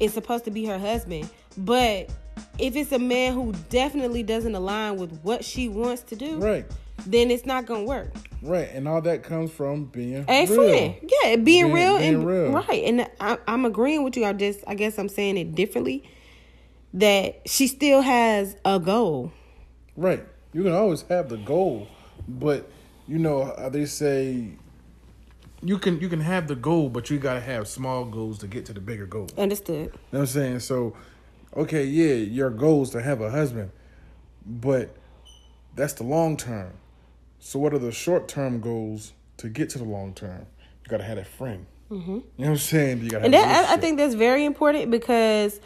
is 0.00 0.12
supposed 0.12 0.44
to 0.44 0.50
be 0.50 0.64
her 0.66 0.78
husband, 0.78 1.28
but 1.58 2.10
if 2.58 2.76
it's 2.76 2.92
a 2.92 2.98
man 2.98 3.34
who 3.34 3.52
definitely 3.70 4.22
doesn't 4.22 4.54
align 4.54 4.96
with 4.96 5.12
what 5.22 5.44
she 5.44 5.68
wants 5.68 6.02
to 6.02 6.16
do, 6.16 6.38
right, 6.38 6.66
then 7.06 7.30
it's 7.30 7.46
not 7.46 7.66
gonna 7.66 7.84
work. 7.84 8.12
Right, 8.42 8.68
and 8.72 8.88
all 8.88 9.00
that 9.02 9.22
comes 9.22 9.50
from 9.50 9.86
being 9.86 10.24
a 10.28 10.46
real. 10.46 10.46
friend. 10.46 10.94
Yeah, 11.02 11.36
being, 11.36 11.44
being 11.44 11.72
real 11.72 11.98
being 11.98 12.14
and 12.14 12.26
real. 12.26 12.50
right. 12.52 12.84
And 12.84 13.08
I, 13.20 13.38
I'm 13.46 13.64
agreeing 13.64 14.02
with 14.02 14.16
you. 14.16 14.24
I 14.24 14.32
just, 14.32 14.60
I 14.66 14.74
guess, 14.74 14.98
I'm 14.98 15.08
saying 15.08 15.36
it 15.36 15.54
differently. 15.54 16.08
That 16.94 17.48
she 17.48 17.68
still 17.68 18.02
has 18.02 18.56
a 18.64 18.78
goal. 18.78 19.32
Right. 19.96 20.26
You 20.52 20.62
can 20.62 20.72
always 20.72 21.02
have 21.02 21.28
the 21.28 21.38
goal, 21.38 21.88
but 22.28 22.70
you 23.08 23.18
know 23.18 23.54
they 23.70 23.86
say 23.86 24.52
you 25.62 25.78
can 25.78 26.00
you 26.00 26.08
can 26.08 26.20
have 26.20 26.48
the 26.48 26.56
goal, 26.56 26.88
but 26.88 27.08
you 27.08 27.18
gotta 27.18 27.40
have 27.40 27.68
small 27.68 28.04
goals 28.04 28.38
to 28.40 28.46
get 28.46 28.66
to 28.66 28.72
the 28.72 28.80
bigger 28.80 29.06
goal. 29.06 29.28
Understood. 29.38 29.76
You 29.76 29.84
know 29.84 29.90
what 30.10 30.18
I'm 30.20 30.26
saying? 30.26 30.60
So, 30.60 30.96
okay, 31.56 31.84
yeah, 31.84 32.14
your 32.14 32.50
goal 32.50 32.82
is 32.82 32.90
to 32.90 33.02
have 33.02 33.20
a 33.20 33.30
husband, 33.30 33.70
but 34.44 34.94
that's 35.74 35.94
the 35.94 36.04
long 36.04 36.36
term. 36.36 36.72
So, 37.44 37.58
what 37.58 37.74
are 37.74 37.78
the 37.78 37.90
short 37.90 38.28
term 38.28 38.60
goals 38.60 39.12
to 39.38 39.48
get 39.48 39.68
to 39.70 39.78
the 39.78 39.84
long 39.84 40.14
term? 40.14 40.46
You 40.84 40.88
gotta 40.88 41.02
have 41.02 41.18
a 41.18 41.24
friend. 41.24 41.66
Mm-hmm. 41.90 42.10
You 42.10 42.14
know 42.14 42.22
what 42.36 42.48
I'm 42.50 42.56
saying? 42.56 43.00
You 43.02 43.10
gotta. 43.10 43.24
And 43.24 43.34
that, 43.34 43.68
I 43.68 43.76
think 43.78 43.98
that's 43.98 44.14
very 44.14 44.44
important 44.44 44.92
because 44.92 45.60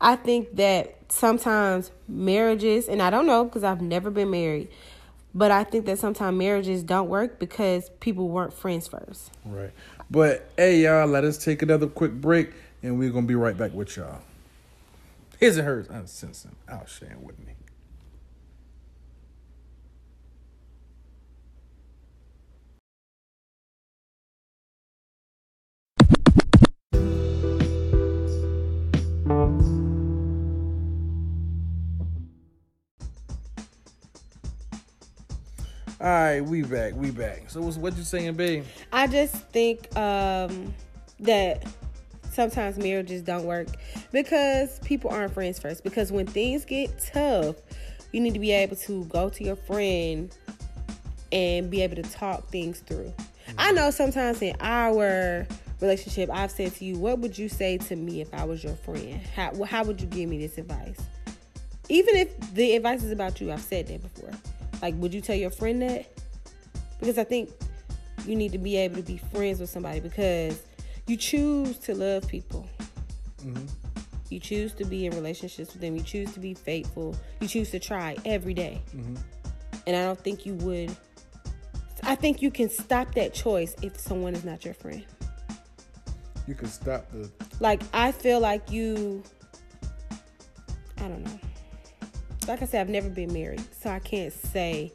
I 0.00 0.16
think 0.16 0.56
that 0.56 0.96
sometimes 1.08 1.92
marriages, 2.08 2.88
and 2.88 3.00
I 3.00 3.10
don't 3.10 3.26
know 3.26 3.44
because 3.44 3.62
I've 3.62 3.80
never 3.80 4.10
been 4.10 4.30
married, 4.32 4.68
but 5.32 5.52
I 5.52 5.62
think 5.62 5.86
that 5.86 6.00
sometimes 6.00 6.36
marriages 6.36 6.82
don't 6.82 7.08
work 7.08 7.38
because 7.38 7.88
people 8.00 8.28
weren't 8.28 8.52
friends 8.52 8.88
first. 8.88 9.30
Right. 9.44 9.70
But 10.10 10.50
hey, 10.56 10.80
y'all, 10.80 11.06
let 11.06 11.22
us 11.22 11.38
take 11.38 11.62
another 11.62 11.86
quick 11.86 12.12
break 12.12 12.50
and 12.82 12.98
we're 12.98 13.10
going 13.10 13.24
to 13.26 13.28
be 13.28 13.36
right 13.36 13.56
back 13.56 13.72
with 13.72 13.96
y'all. 13.96 14.22
His 15.38 15.56
and 15.56 15.68
hers 15.68 15.86
uncensored. 15.88 16.50
I'll 16.68 16.86
share 16.86 17.16
with 17.22 17.38
me. 17.38 17.54
All 36.02 36.08
right, 36.08 36.40
we 36.40 36.62
back, 36.62 36.94
we 36.96 37.12
back. 37.12 37.48
So 37.48 37.60
what's 37.60 37.76
what 37.76 37.96
you 37.96 38.02
saying, 38.02 38.34
babe? 38.34 38.64
I 38.92 39.06
just 39.06 39.36
think 39.50 39.86
um, 39.96 40.74
that 41.20 41.64
sometimes 42.28 42.76
marriages 42.76 43.22
don't 43.22 43.44
work 43.44 43.68
because 44.10 44.80
people 44.80 45.10
aren't 45.10 45.32
friends 45.32 45.60
first. 45.60 45.84
Because 45.84 46.10
when 46.10 46.26
things 46.26 46.64
get 46.64 46.90
tough, 47.12 47.54
you 48.10 48.20
need 48.20 48.34
to 48.34 48.40
be 48.40 48.50
able 48.50 48.74
to 48.74 49.04
go 49.04 49.28
to 49.28 49.44
your 49.44 49.54
friend 49.54 50.36
and 51.30 51.70
be 51.70 51.82
able 51.82 51.94
to 51.94 52.02
talk 52.02 52.48
things 52.48 52.80
through. 52.80 53.14
Mm-hmm. 53.14 53.54
I 53.58 53.70
know 53.70 53.92
sometimes 53.92 54.42
in 54.42 54.56
our 54.58 55.46
relationship, 55.80 56.30
I've 56.32 56.50
said 56.50 56.74
to 56.74 56.84
you, 56.84 56.98
"What 56.98 57.20
would 57.20 57.38
you 57.38 57.48
say 57.48 57.78
to 57.78 57.94
me 57.94 58.20
if 58.20 58.34
I 58.34 58.42
was 58.42 58.64
your 58.64 58.74
friend? 58.74 59.20
How 59.36 59.62
how 59.62 59.84
would 59.84 60.00
you 60.00 60.08
give 60.08 60.28
me 60.28 60.38
this 60.38 60.58
advice?" 60.58 60.98
Even 61.88 62.16
if 62.16 62.54
the 62.54 62.74
advice 62.74 63.04
is 63.04 63.12
about 63.12 63.40
you, 63.40 63.52
I've 63.52 63.60
said 63.60 63.86
that 63.86 64.02
before. 64.02 64.32
Like, 64.82 64.94
would 64.96 65.14
you 65.14 65.20
tell 65.20 65.36
your 65.36 65.50
friend 65.50 65.80
that? 65.82 66.06
Because 66.98 67.16
I 67.16 67.24
think 67.24 67.50
you 68.26 68.36
need 68.36 68.52
to 68.52 68.58
be 68.58 68.76
able 68.76 68.96
to 68.96 69.02
be 69.02 69.16
friends 69.16 69.60
with 69.60 69.70
somebody 69.70 70.00
because 70.00 70.60
you 71.06 71.16
choose 71.16 71.78
to 71.78 71.94
love 71.94 72.26
people. 72.28 72.68
Mm-hmm. 73.44 73.66
You 74.28 74.40
choose 74.40 74.72
to 74.74 74.84
be 74.84 75.06
in 75.06 75.14
relationships 75.14 75.72
with 75.72 75.80
them. 75.80 75.96
You 75.96 76.02
choose 76.02 76.32
to 76.34 76.40
be 76.40 76.54
faithful. 76.54 77.14
You 77.40 77.48
choose 77.48 77.70
to 77.70 77.78
try 77.78 78.16
every 78.24 78.54
day. 78.54 78.80
Mm-hmm. 78.96 79.16
And 79.86 79.96
I 79.96 80.02
don't 80.04 80.18
think 80.18 80.44
you 80.46 80.54
would. 80.56 80.94
I 82.02 82.14
think 82.16 82.42
you 82.42 82.50
can 82.50 82.68
stop 82.68 83.14
that 83.14 83.34
choice 83.34 83.74
if 83.82 83.98
someone 84.00 84.34
is 84.34 84.44
not 84.44 84.64
your 84.64 84.74
friend. 84.74 85.04
You 86.48 86.54
can 86.54 86.68
stop 86.68 87.10
the. 87.12 87.30
Like, 87.60 87.82
I 87.92 88.10
feel 88.10 88.40
like 88.40 88.70
you. 88.70 89.22
I 90.98 91.08
don't 91.08 91.24
know 91.24 91.31
like 92.48 92.62
I 92.62 92.66
said, 92.66 92.80
I've 92.80 92.88
never 92.88 93.08
been 93.08 93.32
married, 93.32 93.62
so 93.80 93.90
I 93.90 93.98
can't 93.98 94.32
say 94.32 94.92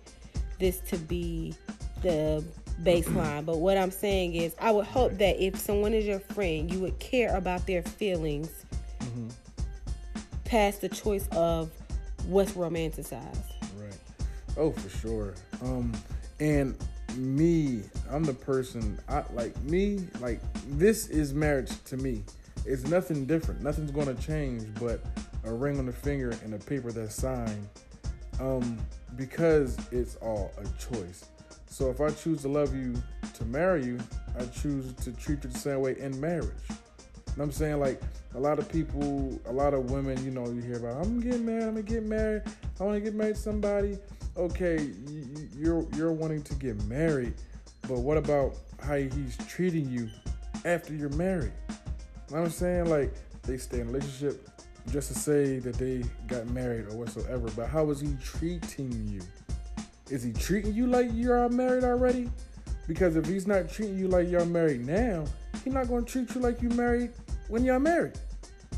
this 0.59 0.79
to 0.81 0.97
be 0.97 1.53
the 2.01 2.43
baseline. 2.83 3.45
but 3.45 3.57
what 3.57 3.77
I'm 3.77 3.91
saying 3.91 4.35
is, 4.35 4.55
I 4.59 4.71
would 4.71 4.85
hope 4.85 5.13
that 5.17 5.43
if 5.43 5.57
someone 5.57 5.93
is 5.93 6.05
your 6.05 6.19
friend, 6.19 6.71
you 6.71 6.79
would 6.79 6.99
care 6.99 7.35
about 7.35 7.65
their 7.65 7.81
feelings 7.81 8.65
mm-hmm. 8.99 9.29
past 10.45 10.81
the 10.81 10.89
choice 10.89 11.27
of 11.31 11.71
what's 12.27 12.53
romanticized. 12.53 13.51
Right. 13.77 13.97
Oh, 14.57 14.71
for 14.71 14.89
sure. 14.89 15.33
Um, 15.61 15.93
and 16.39 16.77
me, 17.15 17.81
I'm 18.09 18.23
the 18.23 18.33
person. 18.33 18.99
I 19.09 19.23
like 19.33 19.59
me. 19.63 20.07
Like 20.19 20.41
this 20.71 21.07
is 21.07 21.33
marriage 21.33 21.71
to 21.85 21.97
me. 21.97 22.23
It's 22.65 22.85
nothing 22.87 23.25
different. 23.25 23.61
Nothing's 23.61 23.91
going 23.91 24.13
to 24.13 24.21
change, 24.21 24.65
but 24.79 24.99
a 25.47 25.53
ring 25.53 25.79
on 25.79 25.85
the 25.85 25.93
finger 25.93 26.33
and 26.43 26.53
a 26.53 26.59
paper 26.59 26.91
that's 26.91 27.15
signed 27.15 27.67
um, 28.39 28.77
because 29.15 29.77
it's 29.91 30.15
all 30.17 30.51
a 30.57 30.63
choice. 30.79 31.25
So 31.69 31.89
if 31.89 32.01
I 32.01 32.09
choose 32.09 32.41
to 32.41 32.47
love 32.47 32.75
you, 32.75 32.93
to 33.33 33.45
marry 33.45 33.85
you, 33.85 33.99
I 34.37 34.45
choose 34.45 34.93
to 34.93 35.11
treat 35.11 35.43
you 35.43 35.49
the 35.49 35.57
same 35.57 35.81
way 35.81 35.99
in 35.99 36.19
marriage. 36.19 36.51
Know 37.37 37.43
I'm 37.43 37.51
saying? 37.51 37.79
Like 37.79 38.01
a 38.33 38.39
lot 38.39 38.57
of 38.57 38.67
people, 38.67 39.39
a 39.45 39.51
lot 39.51 39.75
of 39.75 39.91
women, 39.91 40.23
you 40.25 40.31
know, 40.31 40.49
you 40.49 40.59
hear 40.59 40.77
about, 40.77 41.05
I'm 41.05 41.19
getting 41.19 41.45
married, 41.45 41.63
I'm 41.63 41.69
gonna 41.69 41.83
get 41.83 42.03
married, 42.03 42.41
I 42.79 42.83
wanna 42.83 42.99
get 42.99 43.13
married 43.13 43.35
to 43.35 43.41
somebody. 43.41 43.99
Okay, 44.35 44.91
you're 45.55 45.85
you're 45.95 46.11
wanting 46.11 46.41
to 46.43 46.55
get 46.55 46.83
married, 46.85 47.35
but 47.83 47.99
what 47.99 48.17
about 48.17 48.55
how 48.81 48.95
he's 48.95 49.37
treating 49.47 49.87
you 49.87 50.09
after 50.65 50.95
you're 50.95 51.09
married? 51.09 51.53
You 51.69 51.75
know 52.35 52.41
what 52.41 52.45
I'm 52.45 52.49
saying? 52.49 52.85
Like 52.85 53.13
they 53.43 53.57
stay 53.57 53.81
in 53.81 53.87
relationship 53.91 54.47
just 54.91 55.09
to 55.09 55.13
say 55.17 55.59
that 55.59 55.75
they 55.75 56.03
got 56.27 56.47
married 56.47 56.87
or 56.87 56.97
whatsoever, 56.97 57.49
but 57.55 57.67
how 57.67 57.89
is 57.91 57.99
he 57.99 58.15
treating 58.23 59.07
you? 59.07 59.21
Is 60.09 60.23
he 60.23 60.31
treating 60.31 60.73
you 60.73 60.87
like 60.87 61.09
you're 61.13 61.49
married 61.49 61.83
already? 61.83 62.29
Because 62.87 63.17
if 63.17 63.25
he's 63.25 63.45
not 63.45 63.69
treating 63.69 63.97
you 63.97 64.07
like 64.07 64.29
you're 64.29 64.45
married 64.45 64.85
now, 64.85 65.25
he's 65.63 65.73
not 65.73 65.87
going 65.87 66.05
to 66.05 66.11
treat 66.11 66.33
you 66.33 66.41
like 66.41 66.61
you 66.61 66.69
married 66.69 67.11
when 67.49 67.65
you're 67.65 67.79
married. 67.79 68.13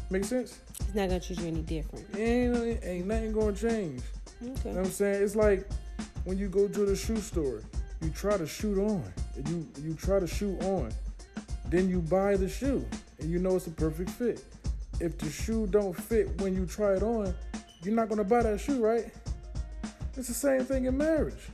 Make 0.10 0.26
sense? 0.26 0.60
He's 0.86 0.96
not 0.96 1.10
going 1.10 1.22
to 1.22 1.28
treat 1.28 1.40
you 1.40 1.48
any 1.48 1.62
different. 1.62 2.06
Ain't, 2.18 2.84
ain't 2.84 3.06
nothing 3.06 3.32
going 3.32 3.54
to 3.54 3.70
change. 3.70 4.02
Okay. 4.42 4.52
You 4.70 4.72
know 4.72 4.80
what 4.80 4.86
I'm 4.88 4.92
saying? 4.92 5.24
It's 5.24 5.36
like 5.36 5.68
when 6.24 6.40
you 6.40 6.50
go 6.50 6.68
to 6.68 6.86
the 6.86 6.96
shoe 6.96 7.18
store, 7.18 7.62
you 8.02 8.10
try 8.10 8.38
to 8.38 8.48
shoot 8.48 8.80
on. 8.80 9.04
You 9.48 9.68
you 9.84 9.94
try 9.94 10.20
to 10.20 10.28
shoot 10.28 10.60
on. 10.64 10.92
Then 11.68 11.90
you 11.90 12.02
buy 12.02 12.36
the 12.36 12.50
shoe 12.50 12.86
and 13.20 13.30
you 13.30 13.40
know 13.40 13.56
it's 13.56 13.68
a 13.68 13.72
perfect 13.72 14.10
fit 14.10 14.44
if 15.00 15.18
the 15.18 15.30
shoe 15.30 15.68
don't 15.68 15.96
fit 15.96 16.42
when 16.42 16.56
you 16.56 16.66
try 16.66 16.94
it 16.94 17.04
on, 17.04 17.34
you're 17.84 17.96
not 17.96 18.10
gonna 18.10 18.24
buy 18.24 18.44
that 18.44 18.60
shoe, 18.60 18.84
right? 18.84 19.12
It's 20.18 20.28
the 20.28 20.34
same 20.34 20.66
thing 20.66 20.86
in 20.86 20.98
marriage. 20.98 21.48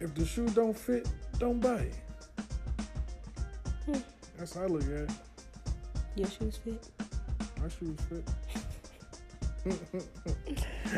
If 0.00 0.14
the 0.14 0.24
shoe 0.24 0.48
don't 0.48 0.76
fit, 0.76 1.08
don't 1.38 1.60
buy 1.60 1.76
it. 1.76 1.94
Hmm. 3.84 3.98
That's 4.38 4.54
how 4.54 4.62
I 4.62 4.66
look 4.66 4.82
at 4.82 4.88
it. 4.88 5.10
Your 6.16 6.28
shoes 6.28 6.56
fit. 6.56 6.88
My 7.60 7.68
shoes 7.68 7.98
fit. 8.08 8.65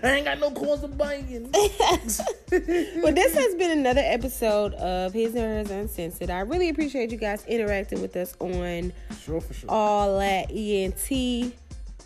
I 0.03 0.11
ain't 0.17 0.25
got 0.27 0.39
no 0.39 0.51
cause 0.51 0.85
of 0.85 0.97
buying. 0.99 1.51
well, 1.53 3.13
this 3.13 3.35
has 3.35 3.55
been 3.55 3.79
another 3.79 4.03
episode 4.05 4.75
of 4.75 5.13
His 5.13 5.35
and 5.35 5.45
Hers 5.45 5.71
Uncensored. 5.71 6.31
I 6.31 6.41
really 6.41 6.69
appreciate 6.69 7.11
you 7.11 7.19
guys 7.19 7.45
interacting 7.47 8.01
with 8.03 8.15
us 8.17 8.35
on 8.41 8.93
Sure, 9.23 9.41
for 9.41 9.55
sure. 9.55 9.71
all 9.71 10.21
at 10.21 10.51
ENT 10.51 11.55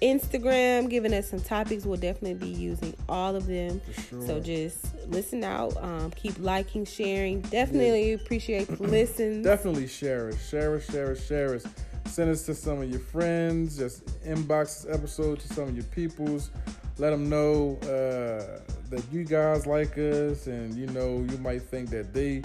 Instagram, 0.00 0.90
giving 0.90 1.14
us 1.14 1.30
some 1.30 1.40
topics. 1.40 1.84
We'll 1.84 1.96
definitely 1.96 2.34
be 2.34 2.48
using 2.52 2.94
all 3.08 3.36
of 3.36 3.46
them. 3.46 3.80
Sure. 4.08 4.26
So 4.26 4.40
just 4.40 4.86
listen 5.06 5.44
out. 5.44 5.76
Um, 5.82 6.10
keep 6.12 6.38
liking, 6.40 6.84
sharing. 6.84 7.40
Definitely 7.42 8.12
appreciate 8.14 8.66
the 8.68 8.82
listens. 8.82 9.44
Definitely 9.44 9.86
share 9.86 10.30
it. 10.30 10.38
Share 10.48 10.74
it, 10.76 10.82
share 10.90 11.12
it, 11.12 11.20
share 11.20 11.54
it. 11.54 11.64
Send 12.12 12.30
us 12.30 12.42
to 12.42 12.54
some 12.54 12.82
of 12.82 12.90
your 12.90 13.00
friends. 13.00 13.78
Just 13.78 14.04
inbox 14.22 14.82
this 14.84 14.94
episode 14.94 15.40
to 15.40 15.48
some 15.48 15.64
of 15.68 15.74
your 15.74 15.84
peoples. 15.86 16.50
Let 16.98 17.08
them 17.08 17.30
know 17.30 17.78
uh, 17.84 18.60
that 18.90 19.02
you 19.10 19.24
guys 19.24 19.66
like 19.66 19.96
us, 19.96 20.46
and 20.46 20.74
you 20.74 20.86
know 20.88 21.24
you 21.30 21.38
might 21.38 21.62
think 21.62 21.88
that 21.88 22.12
they 22.12 22.42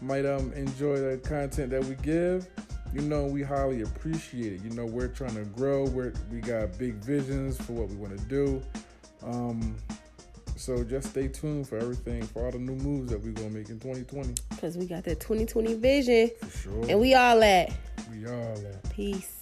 might 0.00 0.24
um 0.24 0.54
enjoy 0.54 0.96
the 0.96 1.18
content 1.18 1.68
that 1.72 1.84
we 1.84 1.96
give. 1.96 2.48
You 2.94 3.02
know 3.02 3.26
we 3.26 3.42
highly 3.42 3.82
appreciate 3.82 4.54
it. 4.54 4.62
You 4.64 4.70
know 4.70 4.86
we're 4.86 5.08
trying 5.08 5.34
to 5.34 5.44
grow. 5.44 5.84
We're 5.84 6.14
we 6.32 6.40
got 6.40 6.78
big 6.78 6.94
visions 6.94 7.58
for 7.60 7.74
what 7.74 7.90
we 7.90 7.96
want 7.96 8.18
to 8.18 8.24
do. 8.24 8.62
Um, 9.22 9.76
so 10.56 10.82
just 10.82 11.10
stay 11.10 11.28
tuned 11.28 11.68
for 11.68 11.76
everything 11.76 12.22
for 12.22 12.46
all 12.46 12.52
the 12.52 12.58
new 12.58 12.74
moves 12.76 13.10
that 13.10 13.22
we're 13.22 13.32
gonna 13.32 13.50
make 13.50 13.68
in 13.68 13.78
2020 13.80 14.34
Because 14.50 14.76
we 14.78 14.86
got 14.86 15.04
that 15.04 15.20
2020 15.20 15.74
vision. 15.74 16.30
for 16.40 16.58
sure. 16.58 16.86
And 16.88 16.98
we 17.00 17.14
all 17.14 17.42
at 17.42 17.70
we 18.10 18.26
all 18.26 18.32
at. 18.66 18.90
peace. 18.90 19.39